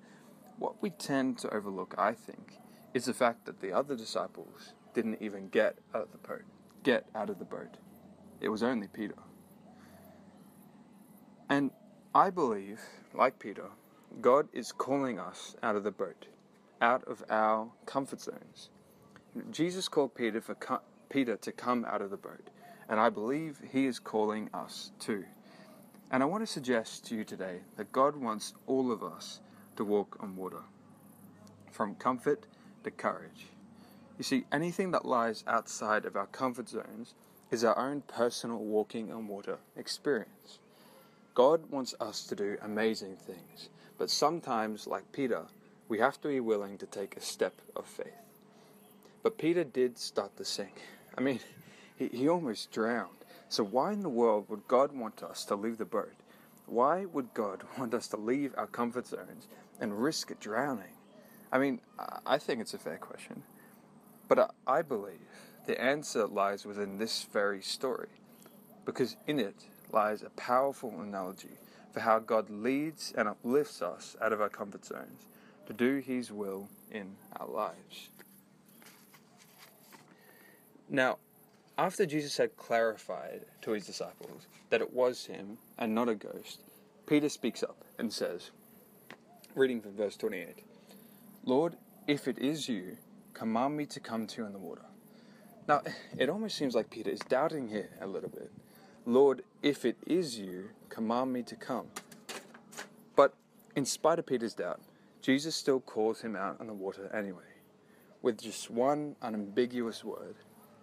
what 0.58 0.80
we 0.82 0.90
tend 0.90 1.38
to 1.38 1.54
overlook, 1.54 1.94
I 1.98 2.12
think, 2.12 2.58
is 2.94 3.04
the 3.06 3.14
fact 3.14 3.44
that 3.46 3.60
the 3.60 3.72
other 3.72 3.96
disciples 3.96 4.72
didn't 4.94 5.18
even 5.20 5.48
get 5.48 5.78
out 5.94 6.02
of 6.02 6.12
the 6.12 6.18
boat. 6.18 6.44
Get 6.84 7.06
out 7.14 7.28
of 7.28 7.38
the 7.38 7.44
boat. 7.44 7.76
It 8.44 8.50
was 8.50 8.62
only 8.62 8.88
Peter. 8.88 9.14
And 11.48 11.70
I 12.14 12.28
believe, 12.28 12.78
like 13.14 13.38
Peter, 13.38 13.70
God 14.20 14.48
is 14.52 14.70
calling 14.70 15.18
us 15.18 15.56
out 15.62 15.76
of 15.76 15.82
the 15.82 15.90
boat, 15.90 16.26
out 16.82 17.02
of 17.04 17.24
our 17.30 17.70
comfort 17.86 18.20
zones. 18.20 18.68
Jesus 19.50 19.88
called 19.88 20.14
Peter 20.14 20.42
for 20.42 20.58
Peter 21.08 21.38
to 21.38 21.52
come 21.52 21.86
out 21.86 22.02
of 22.02 22.10
the 22.10 22.18
boat, 22.18 22.50
and 22.90 23.00
I 23.00 23.08
believe 23.08 23.62
he 23.72 23.86
is 23.86 23.98
calling 23.98 24.50
us 24.52 24.92
too. 24.98 25.24
And 26.10 26.22
I 26.22 26.26
want 26.26 26.42
to 26.42 26.52
suggest 26.52 27.06
to 27.06 27.14
you 27.14 27.24
today 27.24 27.60
that 27.78 27.92
God 27.92 28.14
wants 28.14 28.52
all 28.66 28.92
of 28.92 29.02
us 29.02 29.40
to 29.76 29.86
walk 29.86 30.18
on 30.20 30.36
water, 30.36 30.64
from 31.70 31.94
comfort 31.94 32.46
to 32.82 32.90
courage. 32.90 33.46
You 34.18 34.24
see, 34.24 34.44
anything 34.52 34.90
that 34.90 35.06
lies 35.06 35.44
outside 35.46 36.04
of 36.04 36.14
our 36.14 36.26
comfort 36.26 36.68
zones 36.68 37.14
is 37.54 37.62
our 37.62 37.78
own 37.78 38.02
personal 38.08 38.58
walking 38.58 39.12
on 39.12 39.28
water 39.28 39.58
experience. 39.76 40.58
God 41.34 41.70
wants 41.70 41.94
us 42.00 42.24
to 42.24 42.34
do 42.34 42.58
amazing 42.60 43.14
things, 43.14 43.68
but 43.96 44.10
sometimes, 44.10 44.88
like 44.88 45.12
Peter, 45.12 45.44
we 45.88 46.00
have 46.00 46.20
to 46.22 46.28
be 46.28 46.40
willing 46.40 46.78
to 46.78 46.86
take 46.86 47.16
a 47.16 47.20
step 47.20 47.54
of 47.76 47.86
faith. 47.86 48.26
But 49.22 49.38
Peter 49.38 49.62
did 49.62 49.98
start 49.98 50.36
to 50.36 50.44
sink. 50.44 50.82
I 51.16 51.20
mean, 51.20 51.38
he, 51.96 52.08
he 52.08 52.28
almost 52.28 52.72
drowned. 52.72 53.24
So, 53.48 53.62
why 53.62 53.92
in 53.92 54.02
the 54.02 54.08
world 54.08 54.46
would 54.48 54.66
God 54.66 54.90
want 54.90 55.22
us 55.22 55.44
to 55.44 55.54
leave 55.54 55.78
the 55.78 55.84
boat? 55.84 56.12
Why 56.66 57.04
would 57.04 57.34
God 57.34 57.62
want 57.78 57.94
us 57.94 58.08
to 58.08 58.16
leave 58.16 58.52
our 58.56 58.66
comfort 58.66 59.06
zones 59.06 59.46
and 59.78 60.02
risk 60.02 60.32
drowning? 60.40 60.96
I 61.52 61.58
mean, 61.58 61.80
I 62.26 62.38
think 62.38 62.60
it's 62.60 62.74
a 62.74 62.78
fair 62.78 62.98
question. 62.98 63.44
But 64.26 64.52
I 64.66 64.82
believe 64.82 65.53
the 65.66 65.80
answer 65.80 66.26
lies 66.26 66.64
within 66.64 66.98
this 66.98 67.26
very 67.32 67.62
story, 67.62 68.08
because 68.84 69.16
in 69.26 69.38
it 69.38 69.64
lies 69.92 70.22
a 70.22 70.30
powerful 70.30 71.00
analogy 71.00 71.58
for 71.92 72.00
how 72.00 72.18
God 72.18 72.50
leads 72.50 73.12
and 73.16 73.28
uplifts 73.28 73.80
us 73.80 74.16
out 74.20 74.32
of 74.32 74.40
our 74.40 74.48
comfort 74.48 74.84
zones 74.84 75.26
to 75.66 75.72
do 75.72 75.98
His 75.98 76.32
will 76.32 76.68
in 76.90 77.14
our 77.38 77.48
lives. 77.48 78.08
Now, 80.88 81.18
after 81.76 82.06
Jesus 82.06 82.36
had 82.36 82.56
clarified 82.56 83.46
to 83.62 83.72
his 83.72 83.86
disciples 83.86 84.46
that 84.70 84.80
it 84.80 84.92
was 84.92 85.26
him 85.26 85.58
and 85.78 85.94
not 85.94 86.08
a 86.08 86.14
ghost, 86.14 86.60
Peter 87.06 87.28
speaks 87.28 87.62
up 87.62 87.84
and 87.98 88.12
says, 88.12 88.50
reading 89.54 89.80
from 89.80 89.96
verse 89.96 90.16
28 90.16 90.62
Lord, 91.44 91.76
if 92.06 92.28
it 92.28 92.38
is 92.38 92.68
you, 92.68 92.96
command 93.32 93.76
me 93.76 93.86
to 93.86 94.00
come 94.00 94.26
to 94.26 94.42
you 94.42 94.46
in 94.46 94.52
the 94.52 94.58
water. 94.58 94.84
Now, 95.66 95.82
it 96.18 96.28
almost 96.28 96.56
seems 96.56 96.74
like 96.74 96.90
Peter 96.90 97.10
is 97.10 97.20
doubting 97.20 97.68
here 97.68 97.88
a 98.00 98.06
little 98.06 98.28
bit. 98.28 98.50
Lord, 99.06 99.42
if 99.62 99.84
it 99.84 99.96
is 100.06 100.38
you, 100.38 100.70
command 100.90 101.32
me 101.32 101.42
to 101.42 101.56
come. 101.56 101.86
But 103.16 103.34
in 103.74 103.86
spite 103.86 104.18
of 104.18 104.26
Peter's 104.26 104.54
doubt, 104.54 104.80
Jesus 105.22 105.56
still 105.56 105.80
calls 105.80 106.20
him 106.20 106.36
out 106.36 106.60
on 106.60 106.66
the 106.66 106.74
water 106.74 107.10
anyway, 107.16 107.62
with 108.20 108.42
just 108.42 108.70
one 108.70 109.16
unambiguous 109.22 110.04
word 110.04 110.36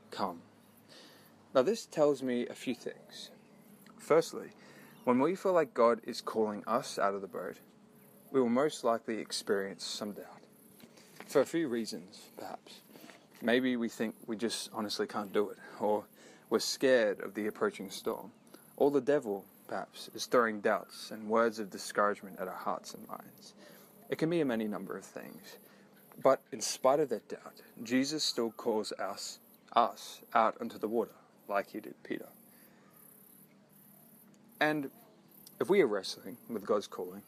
come. 0.10 0.42
Now, 1.54 1.62
this 1.62 1.86
tells 1.86 2.24
me 2.24 2.48
a 2.48 2.56
few 2.56 2.74
things. 2.74 3.30
Firstly, 4.00 4.50
when 5.04 5.20
we 5.20 5.36
feel 5.36 5.54
like 5.54 5.76
God 5.76 6.02
is 6.06 6.22
calling 6.22 6.64
us 6.66 6.98
out 6.98 7.14
of 7.14 7.22
the 7.22 7.28
boat, 7.28 7.58
we 8.32 8.42
will 8.42 8.50
most 8.50 8.84
likely 8.84 9.20
experience 9.20 9.86
some 9.86 10.14
doubt. 10.14 10.42
For 11.28 11.42
a 11.42 11.46
few 11.46 11.68
reasons, 11.68 12.20
perhaps. 12.36 12.82
Maybe 13.42 13.76
we 13.76 13.90
think 13.90 14.16
we 14.28 14.36
just 14.36 14.70
honestly 14.74 15.08
can't 15.08 15.34
do 15.34 15.50
it, 15.50 15.58
or 15.80 16.04
we're 16.50 16.60
scared 16.60 17.22
of 17.22 17.34
the 17.34 17.48
approaching 17.48 17.90
storm, 17.90 18.32
or 18.78 18.92
the 18.92 19.02
devil, 19.02 19.46
perhaps, 19.68 20.10
is 20.14 20.26
throwing 20.26 20.62
doubts 20.62 21.12
and 21.12 21.28
words 21.28 21.58
of 21.60 21.70
discouragement 21.70 22.40
at 22.40 22.48
our 22.48 22.54
hearts 22.54 22.94
and 22.94 23.08
minds. 23.08 23.54
It 24.10 24.18
can 24.18 24.30
be 24.30 24.42
a 24.42 24.46
many 24.46 24.68
number 24.68 24.96
of 24.96 25.06
things. 25.06 25.58
But 26.22 26.42
in 26.52 26.62
spite 26.62 27.00
of 27.00 27.10
that 27.10 27.30
doubt, 27.30 27.62
Jesus 27.84 28.24
still 28.24 28.52
calls 28.52 28.92
us, 28.94 29.40
us 29.74 30.22
out 30.34 30.56
onto 30.62 30.78
the 30.78 30.88
water 30.88 31.16
like 31.48 31.72
he 31.72 31.80
did 31.80 31.96
Peter. 32.04 32.28
And 34.60 34.92
if 35.60 35.70
we 35.70 35.82
are 35.82 35.88
wrestling 35.88 36.38
with 36.50 36.66
God's 36.66 36.88
calling, 36.88 37.24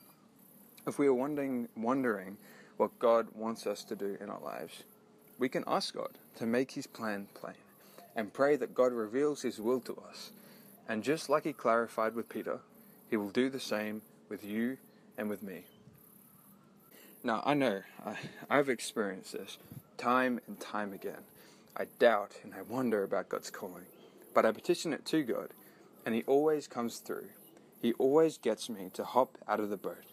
if 0.86 1.00
we 1.00 1.08
are 1.08 1.14
wondering, 1.14 1.70
wondering 1.76 2.38
what 2.78 2.98
God 3.00 3.28
wants 3.34 3.66
us 3.66 3.84
to 3.86 3.96
do 3.96 4.18
in 4.20 4.30
our 4.30 4.42
lives, 4.42 4.84
we 5.44 5.50
can 5.50 5.66
ask 5.68 5.94
God 5.94 6.12
to 6.38 6.46
make 6.46 6.72
His 6.72 6.88
plan 6.88 7.28
plain 7.34 7.58
and 8.16 8.32
pray 8.32 8.56
that 8.56 8.74
God 8.74 8.94
reveals 8.94 9.42
His 9.42 9.60
will 9.60 9.82
to 9.82 10.02
us. 10.10 10.32
And 10.88 11.04
just 11.04 11.28
like 11.28 11.44
He 11.44 11.52
clarified 11.52 12.16
with 12.16 12.30
Peter, 12.30 12.60
He 13.10 13.18
will 13.18 13.30
do 13.30 13.50
the 13.50 13.60
same 13.60 14.04
with 14.30 14.46
you 14.46 14.78
and 15.18 15.30
with 15.30 15.44
me. 15.44 15.66
Now, 17.26 17.44
I 17.46 17.56
know 17.56 17.82
I, 18.06 18.16
I've 18.50 18.70
experienced 18.70 19.34
this 19.34 19.58
time 19.98 20.40
and 20.48 20.62
time 20.62 20.94
again. 20.94 21.26
I 21.76 21.88
doubt 22.00 22.32
and 22.42 22.54
I 22.54 22.62
wonder 22.62 23.04
about 23.04 23.28
God's 23.28 23.50
calling. 23.50 23.88
But 24.34 24.46
I 24.46 24.54
petition 24.54 24.94
it 24.94 25.06
to 25.08 25.24
God, 25.24 25.50
and 26.06 26.16
He 26.16 26.24
always 26.26 26.70
comes 26.70 27.00
through. 27.00 27.28
He 27.82 27.92
always 28.00 28.38
gets 28.38 28.70
me 28.70 28.92
to 28.94 29.04
hop 29.04 29.38
out 29.46 29.60
of 29.60 29.70
the 29.70 29.76
boat. 29.76 30.06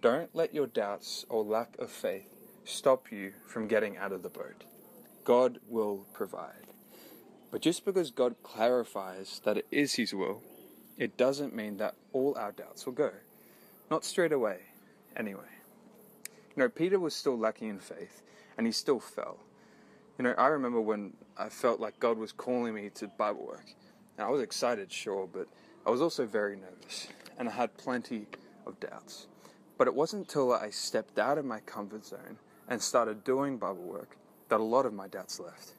Don't 0.00 0.32
let 0.32 0.54
your 0.54 0.68
doubts 0.68 1.26
or 1.28 1.42
lack 1.42 1.76
of 1.80 1.90
faith 1.90 2.31
stop 2.64 3.10
you 3.10 3.32
from 3.46 3.68
getting 3.68 3.96
out 3.96 4.12
of 4.12 4.22
the 4.22 4.28
boat. 4.28 4.64
God 5.24 5.58
will 5.68 6.06
provide. 6.12 6.66
But 7.50 7.60
just 7.60 7.84
because 7.84 8.10
God 8.10 8.36
clarifies 8.42 9.40
that 9.44 9.58
it 9.58 9.66
is 9.70 9.94
His 9.94 10.14
will, 10.14 10.42
it 10.96 11.16
doesn't 11.16 11.54
mean 11.54 11.76
that 11.78 11.94
all 12.12 12.36
our 12.38 12.52
doubts 12.52 12.86
will 12.86 12.92
go. 12.92 13.10
Not 13.90 14.04
straight 14.04 14.32
away, 14.32 14.58
anyway. 15.16 15.42
You 16.56 16.62
know, 16.62 16.68
Peter 16.68 16.98
was 16.98 17.14
still 17.14 17.38
lacking 17.38 17.68
in 17.68 17.78
faith, 17.78 18.22
and 18.56 18.66
he 18.66 18.72
still 18.72 19.00
fell. 19.00 19.38
You 20.18 20.24
know, 20.24 20.34
I 20.36 20.48
remember 20.48 20.80
when 20.80 21.14
I 21.38 21.48
felt 21.48 21.80
like 21.80 21.98
God 21.98 22.18
was 22.18 22.32
calling 22.32 22.74
me 22.74 22.90
to 22.94 23.08
Bible 23.08 23.46
work. 23.46 23.74
And 24.18 24.26
I 24.26 24.30
was 24.30 24.42
excited, 24.42 24.92
sure, 24.92 25.26
but 25.32 25.48
I 25.86 25.90
was 25.90 26.02
also 26.02 26.26
very 26.26 26.56
nervous. 26.56 27.08
And 27.38 27.48
I 27.48 27.52
had 27.52 27.76
plenty 27.78 28.26
of 28.66 28.78
doubts. 28.80 29.26
But 29.78 29.86
it 29.88 29.94
wasn't 29.94 30.28
until 30.28 30.52
I 30.52 30.70
stepped 30.70 31.18
out 31.18 31.38
of 31.38 31.44
my 31.44 31.60
comfort 31.60 32.04
zone 32.04 32.38
and 32.68 32.80
started 32.80 33.24
doing 33.24 33.58
Bible 33.58 33.82
work 33.82 34.16
that 34.48 34.60
a 34.60 34.62
lot 34.62 34.86
of 34.86 34.92
my 34.92 35.08
doubts 35.08 35.40
left. 35.40 35.72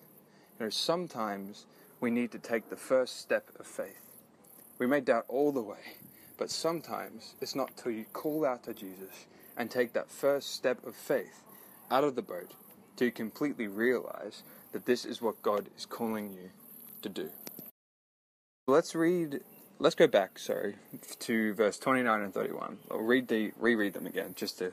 You 0.59 0.65
know, 0.65 0.69
sometimes 0.69 1.65
we 1.99 2.11
need 2.11 2.31
to 2.31 2.39
take 2.39 2.69
the 2.69 2.75
first 2.75 3.19
step 3.19 3.49
of 3.59 3.65
faith. 3.65 4.01
We 4.79 4.87
may 4.87 5.01
doubt 5.01 5.25
all 5.27 5.51
the 5.51 5.61
way, 5.61 5.97
but 6.37 6.49
sometimes 6.49 7.35
it's 7.39 7.55
not 7.55 7.77
till 7.77 7.91
you 7.91 8.05
call 8.13 8.45
out 8.45 8.63
to 8.63 8.73
Jesus 8.73 9.27
and 9.55 9.69
take 9.69 9.93
that 9.93 10.11
first 10.11 10.53
step 10.53 10.85
of 10.85 10.95
faith 10.95 11.41
out 11.91 12.03
of 12.03 12.15
the 12.15 12.21
boat 12.21 12.51
to 12.97 13.11
completely 13.11 13.67
realize 13.67 14.43
that 14.71 14.85
this 14.85 15.05
is 15.05 15.21
what 15.21 15.41
God 15.41 15.67
is 15.77 15.85
calling 15.85 16.31
you 16.31 16.49
to 17.01 17.09
do. 17.09 17.29
Let's 18.67 18.95
read, 18.95 19.41
let's 19.79 19.95
go 19.95 20.07
back, 20.07 20.39
sorry, 20.39 20.75
to 21.19 21.53
verse 21.53 21.77
29 21.77 22.21
and 22.21 22.33
31. 22.33 22.77
I'll 22.89 22.99
read 22.99 23.27
the, 23.27 23.51
reread 23.57 23.93
them 23.93 24.07
again 24.07 24.33
just 24.35 24.57
to 24.59 24.71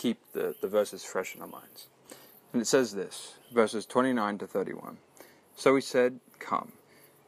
keep 0.00 0.18
the, 0.32 0.54
the 0.62 0.68
verses 0.68 1.04
fresh 1.04 1.34
in 1.34 1.42
our 1.42 1.48
minds. 1.48 1.88
And 2.54 2.62
it 2.62 2.66
says 2.66 2.94
this, 2.94 3.34
verses 3.52 3.84
29 3.84 4.38
to 4.38 4.46
31. 4.46 4.96
So 5.56 5.74
he 5.74 5.82
said, 5.82 6.20
Come. 6.38 6.72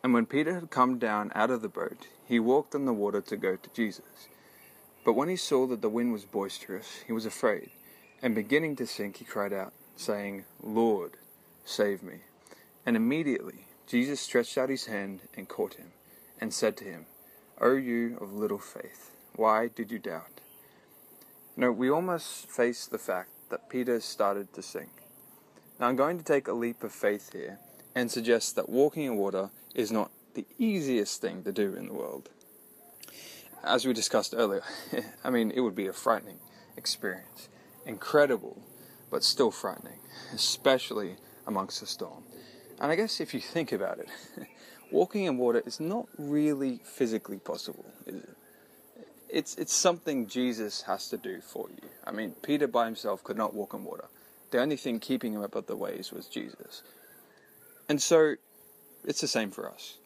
And 0.03 0.15
when 0.15 0.25
Peter 0.25 0.55
had 0.55 0.71
come 0.71 0.99
down 0.99 1.31
out 1.35 1.51
of 1.51 1.61
the 1.61 1.69
boat, 1.69 2.07
he 2.27 2.41
walked 2.41 2.75
on 2.75 2.87
the 2.87 2.95
water 2.95 3.21
to 3.21 3.37
go 3.37 3.57
to 3.57 3.71
Jesus. 3.75 4.29
But 5.05 5.13
when 5.13 5.29
he 5.29 5.37
saw 5.37 5.67
that 5.67 5.83
the 5.83 5.91
wind 5.91 6.15
was 6.15 6.25
boisterous, 6.25 7.03
he 7.07 7.13
was 7.13 7.27
afraid, 7.27 7.71
and 8.23 8.35
beginning 8.35 8.75
to 8.77 8.87
sink, 8.87 9.19
he 9.19 9.27
cried 9.27 9.53
out, 9.53 9.75
saying, 9.97 10.45
Lord, 10.63 11.19
save 11.67 12.03
me. 12.03 12.21
And 12.87 12.97
immediately 12.97 13.67
Jesus 13.87 14.19
stretched 14.19 14.57
out 14.57 14.71
his 14.71 14.87
hand 14.87 15.21
and 15.37 15.47
caught 15.47 15.75
him, 15.75 15.93
and 16.41 16.55
said 16.55 16.79
to 16.79 16.85
him, 16.85 17.05
O 17.61 17.75
you 17.75 18.17
of 18.19 18.33
little 18.33 18.59
faith, 18.59 19.11
why 19.37 19.69
did 19.69 19.91
you 19.91 19.99
doubt? 19.99 20.41
Know, 21.55 21.71
we 21.71 21.91
almost 21.91 22.51
face 22.51 22.87
the 22.87 22.99
fact 22.99 23.31
that 23.51 23.69
Peter 23.69 24.01
started 24.01 24.53
to 24.55 24.63
sink. 24.63 24.91
Now 25.79 25.89
I'm 25.89 25.97
going 25.97 26.17
to 26.17 26.25
take 26.25 26.49
a 26.49 26.53
leap 26.53 26.83
of 26.83 26.93
faith 26.93 27.33
here 27.33 27.59
and 27.95 28.11
suggest 28.11 28.57
that 28.57 28.71
walking 28.71 29.05
in 29.05 29.17
water 29.17 29.51
is 29.75 29.93
not 29.93 30.11
the 30.35 30.47
easiest 30.59 31.21
thing 31.21 31.45
to 31.45 31.53
do 31.53 31.75
in 31.75 31.89
the 31.89 31.93
world. 31.93 32.31
As 33.63 33.87
we 33.87 33.93
discussed 33.93 34.35
earlier, 34.37 34.63
I 35.25 35.31
mean, 35.31 35.51
it 35.51 35.61
would 35.61 35.75
be 35.75 35.87
a 35.87 35.93
frightening 35.93 36.39
experience. 36.77 37.49
Incredible 37.85 38.63
but 39.13 39.23
still 39.23 39.51
frightening, 39.51 39.99
especially 40.33 41.17
amongst 41.47 41.83
a 41.83 41.87
storm. 41.87 42.25
And 42.81 42.91
I 42.91 42.97
guess 42.97 43.21
if 43.21 43.35
you 43.35 43.41
think 43.41 43.71
about 43.71 43.99
it, 43.99 44.09
walking 44.91 45.25
in 45.25 45.37
water 45.37 45.63
is 45.67 45.79
not 45.79 46.09
really 46.17 46.81
physically 46.83 47.37
possible, 47.37 47.85
is 48.07 48.17
it? 48.17 48.37
It's, 49.33 49.55
it's 49.55 49.73
something 49.73 50.27
Jesus 50.27 50.83
has 50.83 51.09
to 51.09 51.17
do 51.17 51.41
for 51.41 51.67
you. 51.71 51.89
I 52.05 52.11
mean, 52.13 52.33
Peter 52.43 52.67
by 52.67 52.85
himself 52.85 53.25
could 53.25 53.39
not 53.39 53.55
walk 53.55 53.73
on 53.73 53.83
water. 53.83 54.05
The 54.51 54.61
only 54.61 54.77
thing 54.77 55.01
keeping 55.01 55.33
him 55.33 55.43
above 55.43 55.67
the 55.67 55.75
waves 55.75 56.13
was 56.13 56.27
Jesus. 56.27 56.83
And 57.89 58.01
so, 58.01 58.35
it's 59.07 59.23
the 59.23 59.29
same 59.29 59.51
for 59.51 59.71
us. 59.71 59.97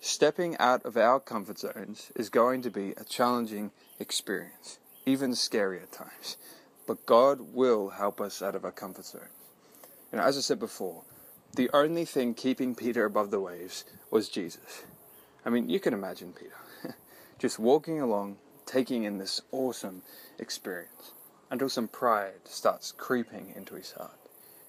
Stepping 0.00 0.56
out 0.58 0.84
of 0.84 0.96
our 0.96 1.18
comfort 1.18 1.58
zones 1.58 2.12
is 2.14 2.28
going 2.28 2.62
to 2.62 2.70
be 2.70 2.92
a 2.92 3.02
challenging 3.02 3.72
experience, 3.98 4.78
even 5.04 5.34
scary 5.34 5.80
at 5.80 5.90
times. 5.90 6.36
But 6.86 7.06
God 7.06 7.40
will 7.54 7.88
help 7.88 8.20
us 8.20 8.40
out 8.40 8.54
of 8.54 8.64
our 8.64 8.70
comfort 8.70 9.06
zone. 9.06 9.34
And 10.12 10.20
as 10.20 10.38
I 10.38 10.42
said 10.42 10.60
before, 10.60 11.02
the 11.56 11.70
only 11.72 12.04
thing 12.04 12.34
keeping 12.34 12.76
Peter 12.76 13.04
above 13.04 13.32
the 13.32 13.40
waves 13.40 13.84
was 14.12 14.28
Jesus. 14.28 14.84
I 15.44 15.50
mean, 15.50 15.68
you 15.68 15.80
can 15.80 15.92
imagine 15.92 16.32
Peter. 16.32 16.94
just 17.38 17.58
walking 17.58 18.00
along, 18.00 18.36
taking 18.66 19.04
in 19.04 19.18
this 19.18 19.40
awesome 19.52 20.02
experience, 20.38 21.12
until 21.50 21.68
some 21.68 21.88
pride 21.88 22.44
starts 22.44 22.92
creeping 22.92 23.52
into 23.56 23.74
his 23.74 23.92
heart. 23.92 24.18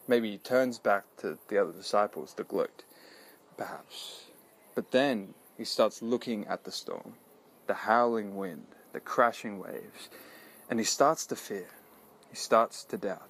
Maybe 0.07 0.31
he 0.31 0.37
turns 0.37 0.77
back 0.77 1.03
to 1.17 1.37
the 1.47 1.57
other 1.57 1.71
disciples 1.71 2.33
that 2.35 2.47
gloat, 2.47 2.83
perhaps. 3.57 4.25
But 4.75 4.91
then 4.91 5.33
he 5.57 5.65
starts 5.65 6.01
looking 6.01 6.45
at 6.47 6.63
the 6.63 6.71
storm, 6.71 7.13
the 7.67 7.73
howling 7.73 8.35
wind, 8.35 8.67
the 8.93 8.99
crashing 8.99 9.59
waves, 9.59 10.09
and 10.69 10.79
he 10.79 10.85
starts 10.85 11.25
to 11.27 11.35
fear. 11.35 11.69
He 12.29 12.35
starts 12.35 12.83
to 12.85 12.97
doubt. 12.97 13.29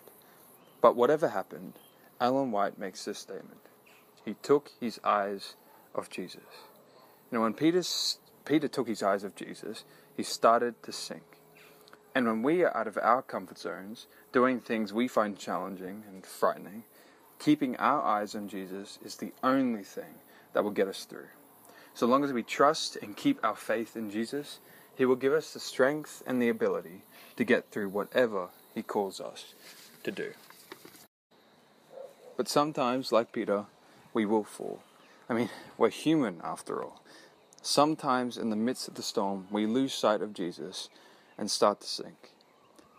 But 0.81 0.95
whatever 0.95 1.29
happened, 1.29 1.73
Ellen 2.19 2.51
White 2.51 2.77
makes 2.77 3.05
this 3.05 3.19
statement. 3.19 3.61
He 4.23 4.35
took 4.41 4.71
his 4.79 4.99
eyes 5.03 5.55
off 5.93 6.09
Jesus. 6.09 6.41
You 7.31 7.37
know, 7.37 7.41
when 7.41 7.53
Peter's, 7.53 8.19
Peter 8.43 8.67
took 8.67 8.87
his 8.87 9.03
eyes 9.03 9.23
off 9.23 9.35
Jesus, 9.35 9.83
he 10.15 10.23
started 10.23 10.81
to 10.83 10.91
sink. 10.91 11.23
And 12.13 12.25
when 12.25 12.43
we 12.43 12.63
are 12.63 12.75
out 12.75 12.87
of 12.87 12.97
our 13.01 13.21
comfort 13.21 13.57
zones, 13.57 14.07
doing 14.31 14.59
things 14.59 14.93
we 14.93 15.07
find 15.07 15.37
challenging 15.37 16.03
and 16.07 16.25
frightening, 16.25 16.83
keeping 17.39 17.75
our 17.75 18.01
eyes 18.01 18.35
on 18.35 18.47
Jesus 18.47 18.97
is 19.03 19.17
the 19.17 19.33
only 19.43 19.83
thing 19.83 20.15
that 20.53 20.63
will 20.63 20.71
get 20.71 20.87
us 20.87 21.03
through. 21.03 21.27
So 21.93 22.07
long 22.07 22.23
as 22.23 22.33
we 22.33 22.43
trust 22.43 22.97
and 23.01 23.15
keep 23.15 23.43
our 23.43 23.55
faith 23.55 23.97
in 23.97 24.09
Jesus, 24.09 24.59
He 24.95 25.05
will 25.05 25.15
give 25.15 25.33
us 25.33 25.53
the 25.53 25.59
strength 25.59 26.23
and 26.25 26.41
the 26.41 26.49
ability 26.49 27.03
to 27.35 27.43
get 27.43 27.69
through 27.71 27.89
whatever 27.89 28.49
He 28.73 28.81
calls 28.81 29.19
us 29.19 29.53
to 30.03 30.11
do. 30.11 30.31
But 32.37 32.47
sometimes, 32.47 33.11
like 33.11 33.31
Peter, 33.31 33.65
we 34.13 34.25
will 34.25 34.43
fall. 34.43 34.81
I 35.29 35.33
mean, 35.33 35.49
we're 35.77 35.89
human 35.89 36.41
after 36.43 36.83
all. 36.83 37.01
Sometimes, 37.67 38.37
in 38.37 38.51
the 38.51 38.55
midst 38.55 38.87
of 38.87 38.93
the 38.93 39.01
storm, 39.01 39.47
we 39.49 39.65
lose 39.65 39.91
sight 39.91 40.21
of 40.21 40.35
Jesus 40.35 40.87
and 41.35 41.49
start 41.49 41.81
to 41.81 41.87
sink. 41.87 42.29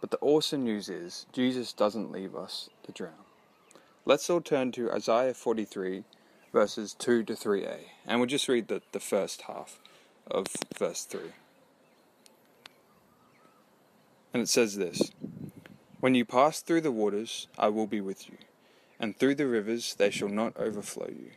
But 0.01 0.11
the 0.11 0.19
awesome 0.21 0.65
news 0.65 0.89
is, 0.89 1.25
Jesus 1.33 1.73
doesn't 1.73 2.11
leave 2.11 2.35
us 2.35 2.69
to 2.83 2.91
drown. 2.91 3.13
Let's 4.05 4.29
all 4.29 4.41
turn 4.41 4.73
to 4.73 4.91
Isaiah 4.91 5.35
43, 5.35 6.03
verses 6.53 6.95
2 6.95 7.23
to 7.23 7.35
3a, 7.35 7.77
and 8.09 8.19
we'll 8.19 8.27
just 8.27 8.49
read 8.49 8.67
the, 8.67 8.83
the 8.91 8.99
first 8.99 9.43
half 9.43 9.79
of 10.29 10.49
verse 10.77 11.05
3. 11.05 11.21
And 14.35 14.43
it 14.43 14.49
says 14.49 14.77
this 14.77 15.13
When 16.01 16.17
you 16.17 16.25
pass 16.25 16.61
through 16.61 16.81
the 16.81 16.91
waters, 16.91 17.47
I 17.57 17.69
will 17.69 17.87
be 17.87 18.01
with 18.01 18.29
you, 18.29 18.39
and 18.99 19.17
through 19.17 19.37
the 19.37 19.47
rivers, 19.47 19.95
they 19.95 20.11
shall 20.11 20.29
not 20.29 20.57
overflow 20.57 21.07
you. 21.09 21.31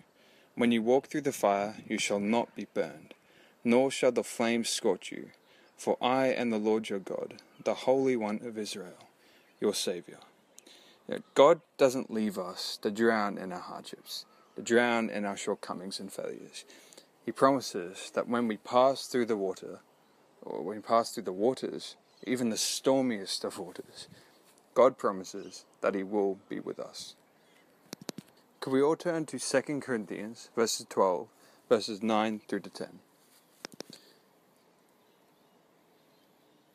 When 0.55 0.71
you 0.71 0.81
walk 0.81 1.07
through 1.07 1.21
the 1.21 1.31
fire, 1.31 1.75
you 1.87 1.99
shall 1.99 2.19
not 2.19 2.55
be 2.55 2.65
burned, 2.73 3.13
nor 3.63 3.91
shall 3.91 4.11
the 4.11 4.23
flames 4.23 4.69
scorch 4.69 5.11
you. 5.11 5.29
For 5.77 5.97
I 6.01 6.27
am 6.27 6.49
the 6.49 6.57
Lord 6.57 6.89
your 6.89 6.99
God, 6.99 7.35
the 7.63 7.73
Holy 7.73 8.15
One 8.15 8.41
of 8.43 8.57
Israel, 8.57 9.07
your 9.61 9.73
Saviour. 9.73 10.19
God 11.33 11.61
doesn't 11.77 12.11
leave 12.11 12.37
us 12.37 12.77
to 12.81 12.91
drown 12.91 13.37
in 13.37 13.51
our 13.51 13.59
hardships, 13.59 14.25
to 14.55 14.61
drown 14.61 15.09
in 15.09 15.25
our 15.25 15.37
shortcomings 15.37 15.99
and 15.99 16.11
failures. 16.11 16.65
He 17.25 17.31
promises 17.31 18.11
that 18.13 18.27
when 18.27 18.47
we 18.47 18.57
pass 18.57 19.07
through 19.07 19.25
the 19.25 19.37
water, 19.37 19.79
or 20.41 20.61
when 20.61 20.77
we 20.77 20.81
pass 20.81 21.11
through 21.11 21.23
the 21.23 21.31
waters, 21.31 21.95
even 22.27 22.49
the 22.49 22.57
stormiest 22.57 23.43
of 23.43 23.57
waters, 23.57 24.07
God 24.73 24.97
promises 24.97 25.65
that 25.81 25.95
He 25.95 26.03
will 26.03 26.37
be 26.47 26.59
with 26.59 26.79
us. 26.79 27.15
Could 28.59 28.73
we 28.73 28.81
all 28.81 28.95
turn 28.95 29.25
to 29.27 29.39
2 29.39 29.79
Corinthians 29.79 30.49
verses 30.55 30.85
12, 30.89 31.27
verses 31.69 32.03
9 32.03 32.41
through 32.47 32.59
to 32.61 32.69
10? 32.69 32.99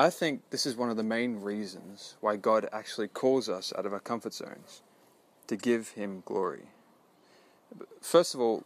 I 0.00 0.08
think 0.08 0.48
this 0.48 0.64
is 0.64 0.76
one 0.76 0.88
of 0.88 0.96
the 0.96 1.02
main 1.02 1.42
reasons 1.42 2.16
why 2.22 2.36
God 2.36 2.66
actually 2.72 3.08
calls 3.08 3.50
us 3.50 3.70
out 3.76 3.84
of 3.84 3.92
our 3.92 4.00
comfort 4.00 4.32
zones 4.32 4.80
to 5.46 5.56
give 5.56 5.90
Him 5.90 6.22
glory. 6.24 6.68
First 8.00 8.34
of 8.34 8.40
all, 8.40 8.64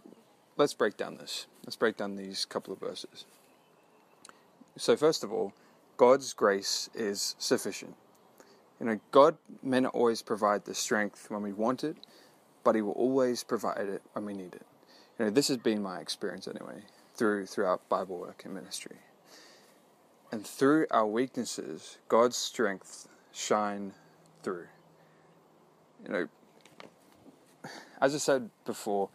let's 0.56 0.74
break 0.74 0.96
down 0.96 1.16
this. 1.16 1.48
Let's 1.66 1.74
break 1.74 1.96
down 1.96 2.14
these 2.14 2.44
couple 2.44 2.72
of 2.72 2.78
verses. 2.78 3.24
So, 4.76 4.94
first 4.96 5.24
of 5.24 5.32
all, 5.32 5.52
God's 5.96 6.32
grace 6.34 6.88
is 6.94 7.34
sufficient. 7.40 7.96
You 8.78 8.86
know, 8.86 9.00
God 9.10 9.36
may 9.60 9.80
not 9.80 9.92
always 9.92 10.22
provide 10.22 10.66
the 10.66 10.74
strength 10.74 11.32
when 11.32 11.42
we 11.42 11.52
want 11.52 11.82
it, 11.82 11.96
but 12.62 12.76
He 12.76 12.82
will 12.82 12.92
always 12.92 13.42
provide 13.42 13.88
it 13.88 14.02
when 14.12 14.24
we 14.24 14.34
need 14.34 14.54
it. 14.54 14.66
You 15.18 15.24
know, 15.24 15.30
this 15.32 15.48
has 15.48 15.56
been 15.56 15.82
my 15.82 15.98
experience 15.98 16.46
anyway, 16.46 16.82
through 17.16 17.46
throughout 17.46 17.88
Bible 17.88 18.18
work 18.18 18.42
and 18.44 18.54
ministry. 18.54 18.98
And 20.34 20.44
through 20.44 20.88
our 20.90 21.06
weaknesses, 21.06 21.98
God's 22.08 22.36
strength 22.36 23.06
shine 23.30 23.92
through. 24.42 24.66
You 26.04 26.12
know, 26.12 26.28
as 28.00 28.16
I 28.16 28.18
said 28.18 28.50
before, 28.64 29.10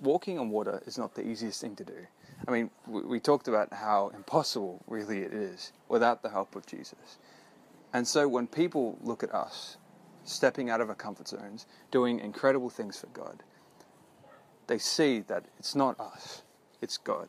walking 0.00 0.40
on 0.40 0.50
water 0.50 0.82
is 0.84 0.98
not 0.98 1.14
the 1.14 1.24
easiest 1.24 1.60
thing 1.60 1.76
to 1.76 1.84
do. 1.84 2.08
I 2.48 2.50
mean, 2.50 2.70
we, 2.88 3.02
we 3.02 3.20
talked 3.20 3.46
about 3.46 3.72
how 3.72 4.10
impossible 4.16 4.82
really 4.88 5.20
it 5.20 5.32
is 5.32 5.72
without 5.88 6.24
the 6.24 6.30
help 6.30 6.56
of 6.56 6.66
Jesus. 6.66 7.18
And 7.92 8.04
so 8.04 8.26
when 8.26 8.48
people 8.48 8.98
look 9.02 9.22
at 9.22 9.32
us 9.32 9.76
stepping 10.24 10.70
out 10.70 10.80
of 10.80 10.88
our 10.88 10.96
comfort 10.96 11.28
zones, 11.28 11.66
doing 11.92 12.18
incredible 12.18 12.68
things 12.68 12.98
for 12.98 13.06
God, 13.06 13.44
they 14.66 14.78
see 14.78 15.20
that 15.28 15.44
it's 15.60 15.76
not 15.76 16.00
us, 16.00 16.42
it's 16.82 16.98
God. 16.98 17.28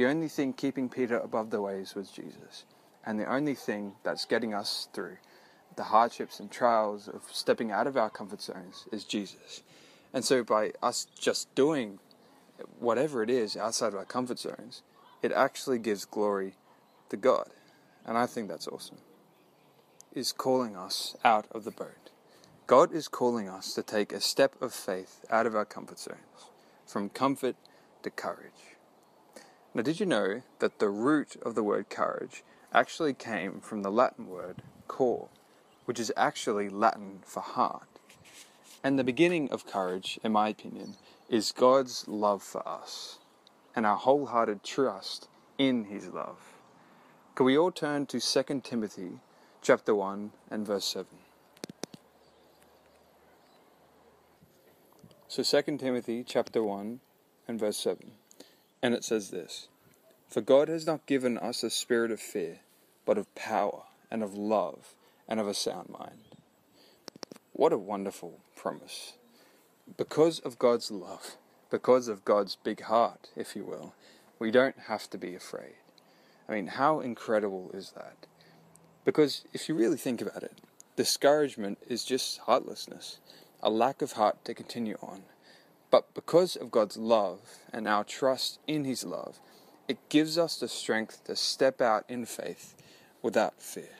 The 0.00 0.06
only 0.06 0.28
thing 0.28 0.54
keeping 0.54 0.88
Peter 0.88 1.18
above 1.18 1.50
the 1.50 1.60
waves 1.60 1.94
was 1.94 2.10
Jesus. 2.10 2.64
And 3.04 3.20
the 3.20 3.30
only 3.30 3.54
thing 3.54 3.96
that's 4.02 4.24
getting 4.24 4.54
us 4.54 4.88
through 4.94 5.18
the 5.76 5.84
hardships 5.84 6.40
and 6.40 6.50
trials 6.50 7.06
of 7.06 7.24
stepping 7.30 7.70
out 7.70 7.86
of 7.86 7.98
our 7.98 8.08
comfort 8.08 8.40
zones 8.40 8.88
is 8.90 9.04
Jesus. 9.04 9.60
And 10.14 10.24
so 10.24 10.42
by 10.42 10.72
us 10.82 11.06
just 11.18 11.54
doing 11.54 11.98
whatever 12.78 13.22
it 13.22 13.28
is 13.28 13.58
outside 13.58 13.88
of 13.88 13.96
our 13.96 14.06
comfort 14.06 14.38
zones, 14.38 14.80
it 15.20 15.32
actually 15.32 15.78
gives 15.78 16.06
glory 16.06 16.54
to 17.10 17.18
God. 17.18 17.50
And 18.06 18.16
I 18.16 18.24
think 18.24 18.48
that's 18.48 18.68
awesome. 18.68 19.02
Is 20.14 20.32
calling 20.32 20.76
us 20.76 21.14
out 21.24 21.44
of 21.50 21.64
the 21.64 21.72
boat. 21.72 22.08
God 22.66 22.90
is 22.94 23.06
calling 23.06 23.50
us 23.50 23.74
to 23.74 23.82
take 23.82 24.14
a 24.14 24.20
step 24.22 24.62
of 24.62 24.72
faith 24.72 25.26
out 25.28 25.44
of 25.44 25.54
our 25.54 25.66
comfort 25.66 25.98
zones, 25.98 26.48
from 26.86 27.10
comfort 27.10 27.56
to 28.02 28.08
courage. 28.08 28.79
Now, 29.72 29.82
did 29.82 30.00
you 30.00 30.06
know 30.06 30.42
that 30.58 30.80
the 30.80 30.88
root 30.88 31.36
of 31.42 31.54
the 31.54 31.62
word 31.62 31.88
courage 31.88 32.42
actually 32.72 33.14
came 33.14 33.60
from 33.60 33.82
the 33.82 33.90
Latin 33.90 34.26
word 34.26 34.62
cor, 34.88 35.28
which 35.84 36.00
is 36.00 36.12
actually 36.16 36.68
Latin 36.68 37.20
for 37.24 37.40
heart? 37.40 38.00
And 38.82 38.98
the 38.98 39.04
beginning 39.04 39.48
of 39.50 39.66
courage, 39.66 40.18
in 40.24 40.32
my 40.32 40.48
opinion, 40.48 40.96
is 41.28 41.52
God's 41.52 42.08
love 42.08 42.42
for 42.42 42.66
us 42.66 43.18
and 43.76 43.86
our 43.86 43.96
wholehearted 43.96 44.64
trust 44.64 45.28
in 45.56 45.84
his 45.84 46.08
love. 46.08 46.38
Could 47.36 47.44
we 47.44 47.56
all 47.56 47.70
turn 47.70 48.06
to 48.06 48.18
2 48.18 48.60
Timothy 48.64 49.20
chapter 49.62 49.94
1 49.94 50.32
and 50.50 50.66
verse 50.66 50.86
7? 50.86 51.06
So 55.28 55.44
2 55.44 55.76
Timothy 55.76 56.24
chapter 56.26 56.60
1 56.60 56.98
and 57.46 57.60
verse 57.60 57.76
7. 57.76 58.10
And 58.82 58.94
it 58.94 59.04
says 59.04 59.30
this 59.30 59.68
For 60.28 60.40
God 60.40 60.68
has 60.68 60.86
not 60.86 61.06
given 61.06 61.38
us 61.38 61.62
a 61.62 61.70
spirit 61.70 62.10
of 62.10 62.20
fear, 62.20 62.60
but 63.04 63.18
of 63.18 63.34
power, 63.34 63.82
and 64.10 64.22
of 64.22 64.34
love, 64.34 64.94
and 65.28 65.38
of 65.38 65.48
a 65.48 65.54
sound 65.54 65.88
mind. 65.88 66.22
What 67.52 67.72
a 67.72 67.78
wonderful 67.78 68.40
promise. 68.56 69.14
Because 69.96 70.38
of 70.40 70.58
God's 70.58 70.90
love, 70.90 71.36
because 71.70 72.08
of 72.08 72.24
God's 72.24 72.56
big 72.56 72.82
heart, 72.82 73.28
if 73.36 73.54
you 73.54 73.64
will, 73.64 73.94
we 74.38 74.50
don't 74.50 74.78
have 74.86 75.10
to 75.10 75.18
be 75.18 75.34
afraid. 75.34 75.74
I 76.48 76.54
mean, 76.54 76.68
how 76.68 77.00
incredible 77.00 77.70
is 77.74 77.92
that? 77.92 78.26
Because 79.04 79.44
if 79.52 79.68
you 79.68 79.74
really 79.74 79.96
think 79.96 80.20
about 80.20 80.42
it, 80.42 80.58
discouragement 80.96 81.78
is 81.88 82.04
just 82.04 82.38
heartlessness, 82.40 83.18
a 83.62 83.70
lack 83.70 84.02
of 84.02 84.12
heart 84.12 84.44
to 84.44 84.54
continue 84.54 84.96
on. 85.02 85.22
But 85.90 86.14
because 86.14 86.56
of 86.56 86.70
God's 86.70 86.96
love 86.96 87.40
and 87.72 87.88
our 87.88 88.04
trust 88.04 88.60
in 88.66 88.84
His 88.84 89.04
love, 89.04 89.40
it 89.88 90.08
gives 90.08 90.38
us 90.38 90.56
the 90.56 90.68
strength 90.68 91.24
to 91.24 91.34
step 91.34 91.80
out 91.80 92.04
in 92.08 92.24
faith 92.24 92.76
without 93.22 93.60
fear. 93.60 93.96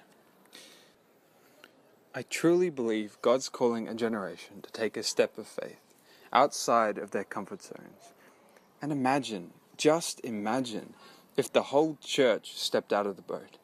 I 2.14 2.22
truly 2.22 2.70
believe 2.70 3.18
God's 3.22 3.48
calling 3.48 3.88
a 3.88 3.94
generation 3.94 4.62
to 4.62 4.72
take 4.72 4.96
a 4.96 5.02
step 5.02 5.36
of 5.36 5.46
faith 5.46 5.80
outside 6.32 6.98
of 6.98 7.10
their 7.10 7.24
comfort 7.24 7.62
zones. 7.62 8.12
And 8.80 8.92
imagine, 8.92 9.50
just 9.76 10.20
imagine, 10.24 10.94
if 11.36 11.52
the 11.52 11.64
whole 11.64 11.98
church 12.00 12.52
stepped 12.56 12.92
out 12.92 13.06
of 13.06 13.16
the 13.16 13.22
boat. 13.22 13.58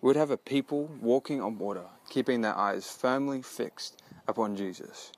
We 0.00 0.08
would 0.08 0.16
have 0.16 0.30
a 0.30 0.36
people 0.36 0.90
walking 1.00 1.40
on 1.40 1.58
water, 1.58 1.86
keeping 2.08 2.40
their 2.40 2.56
eyes 2.56 2.88
firmly 2.90 3.42
fixed 3.42 4.00
upon 4.28 4.56
Jesus. 4.56 5.10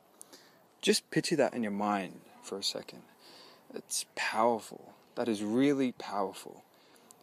Just 0.80 1.10
picture 1.10 1.36
that 1.36 1.52
in 1.52 1.62
your 1.62 1.72
mind 1.72 2.20
for 2.50 2.58
a 2.58 2.62
second. 2.64 3.02
It's 3.72 4.06
powerful. 4.16 4.92
That 5.14 5.28
is 5.28 5.44
really 5.44 5.92
powerful. 5.92 6.64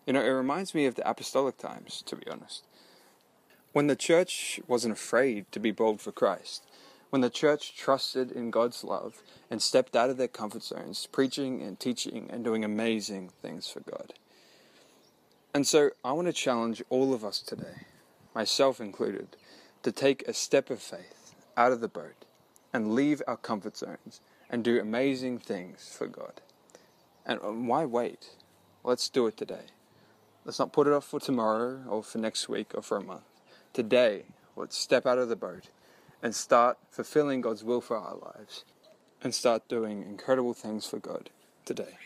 You 0.05 0.13
know, 0.13 0.21
it 0.21 0.29
reminds 0.29 0.73
me 0.73 0.85
of 0.85 0.95
the 0.95 1.07
apostolic 1.07 1.57
times, 1.57 2.01
to 2.05 2.15
be 2.15 2.25
honest. 2.31 2.63
When 3.73 3.87
the 3.87 3.97
church 3.97 4.61
wasn't 4.69 4.93
afraid 4.93 5.51
to 5.51 5.59
be 5.59 5.71
bold 5.71 5.99
for 5.99 6.13
Christ, 6.13 6.63
when 7.09 7.21
the 7.21 7.29
church 7.29 7.75
trusted 7.75 8.31
in 8.31 8.51
God's 8.51 8.85
love 8.85 9.21
and 9.51 9.61
stepped 9.61 9.97
out 9.97 10.09
of 10.09 10.15
their 10.15 10.29
comfort 10.29 10.63
zones, 10.63 11.09
preaching 11.11 11.61
and 11.61 11.77
teaching 11.77 12.29
and 12.31 12.45
doing 12.45 12.63
amazing 12.63 13.29
things 13.41 13.67
for 13.67 13.81
God. 13.81 14.13
And 15.53 15.67
so 15.67 15.89
I 16.05 16.13
want 16.13 16.27
to 16.27 16.33
challenge 16.33 16.81
all 16.89 17.13
of 17.13 17.25
us 17.25 17.41
today, 17.41 17.83
myself 18.33 18.79
included, 18.79 19.35
to 19.83 19.91
take 19.91 20.25
a 20.25 20.33
step 20.33 20.69
of 20.69 20.81
faith 20.81 21.33
out 21.57 21.73
of 21.73 21.81
the 21.81 21.89
boat 21.89 22.23
and 22.71 22.95
leave 22.95 23.21
our 23.27 23.35
comfort 23.35 23.75
zones 23.75 24.21
and 24.49 24.63
do 24.63 24.79
amazing 24.79 25.39
things 25.39 25.93
for 25.97 26.07
God. 26.07 26.41
And 27.25 27.39
um, 27.41 27.67
why 27.67 27.85
wait? 27.85 28.31
Let's 28.83 29.09
do 29.09 29.27
it 29.27 29.37
today. 29.37 29.65
Let's 30.45 30.59
not 30.59 30.71
put 30.71 30.87
it 30.87 30.93
off 30.93 31.05
for 31.05 31.19
tomorrow 31.19 31.83
or 31.89 32.03
for 32.03 32.19
next 32.19 32.47
week 32.47 32.71
or 32.73 32.81
for 32.81 32.97
a 32.97 33.03
month. 33.03 33.23
Today, 33.73 34.23
let's 34.55 34.77
step 34.77 35.05
out 35.05 35.17
of 35.17 35.27
the 35.27 35.35
boat 35.35 35.65
and 36.23 36.33
start 36.33 36.77
fulfilling 36.89 37.41
God's 37.41 37.63
will 37.63 37.81
for 37.81 37.97
our 37.97 38.15
lives 38.15 38.63
and 39.21 39.35
start 39.35 39.67
doing 39.67 40.03
incredible 40.03 40.53
things 40.53 40.85
for 40.85 40.99
God 40.99 41.29
today. 41.65 41.97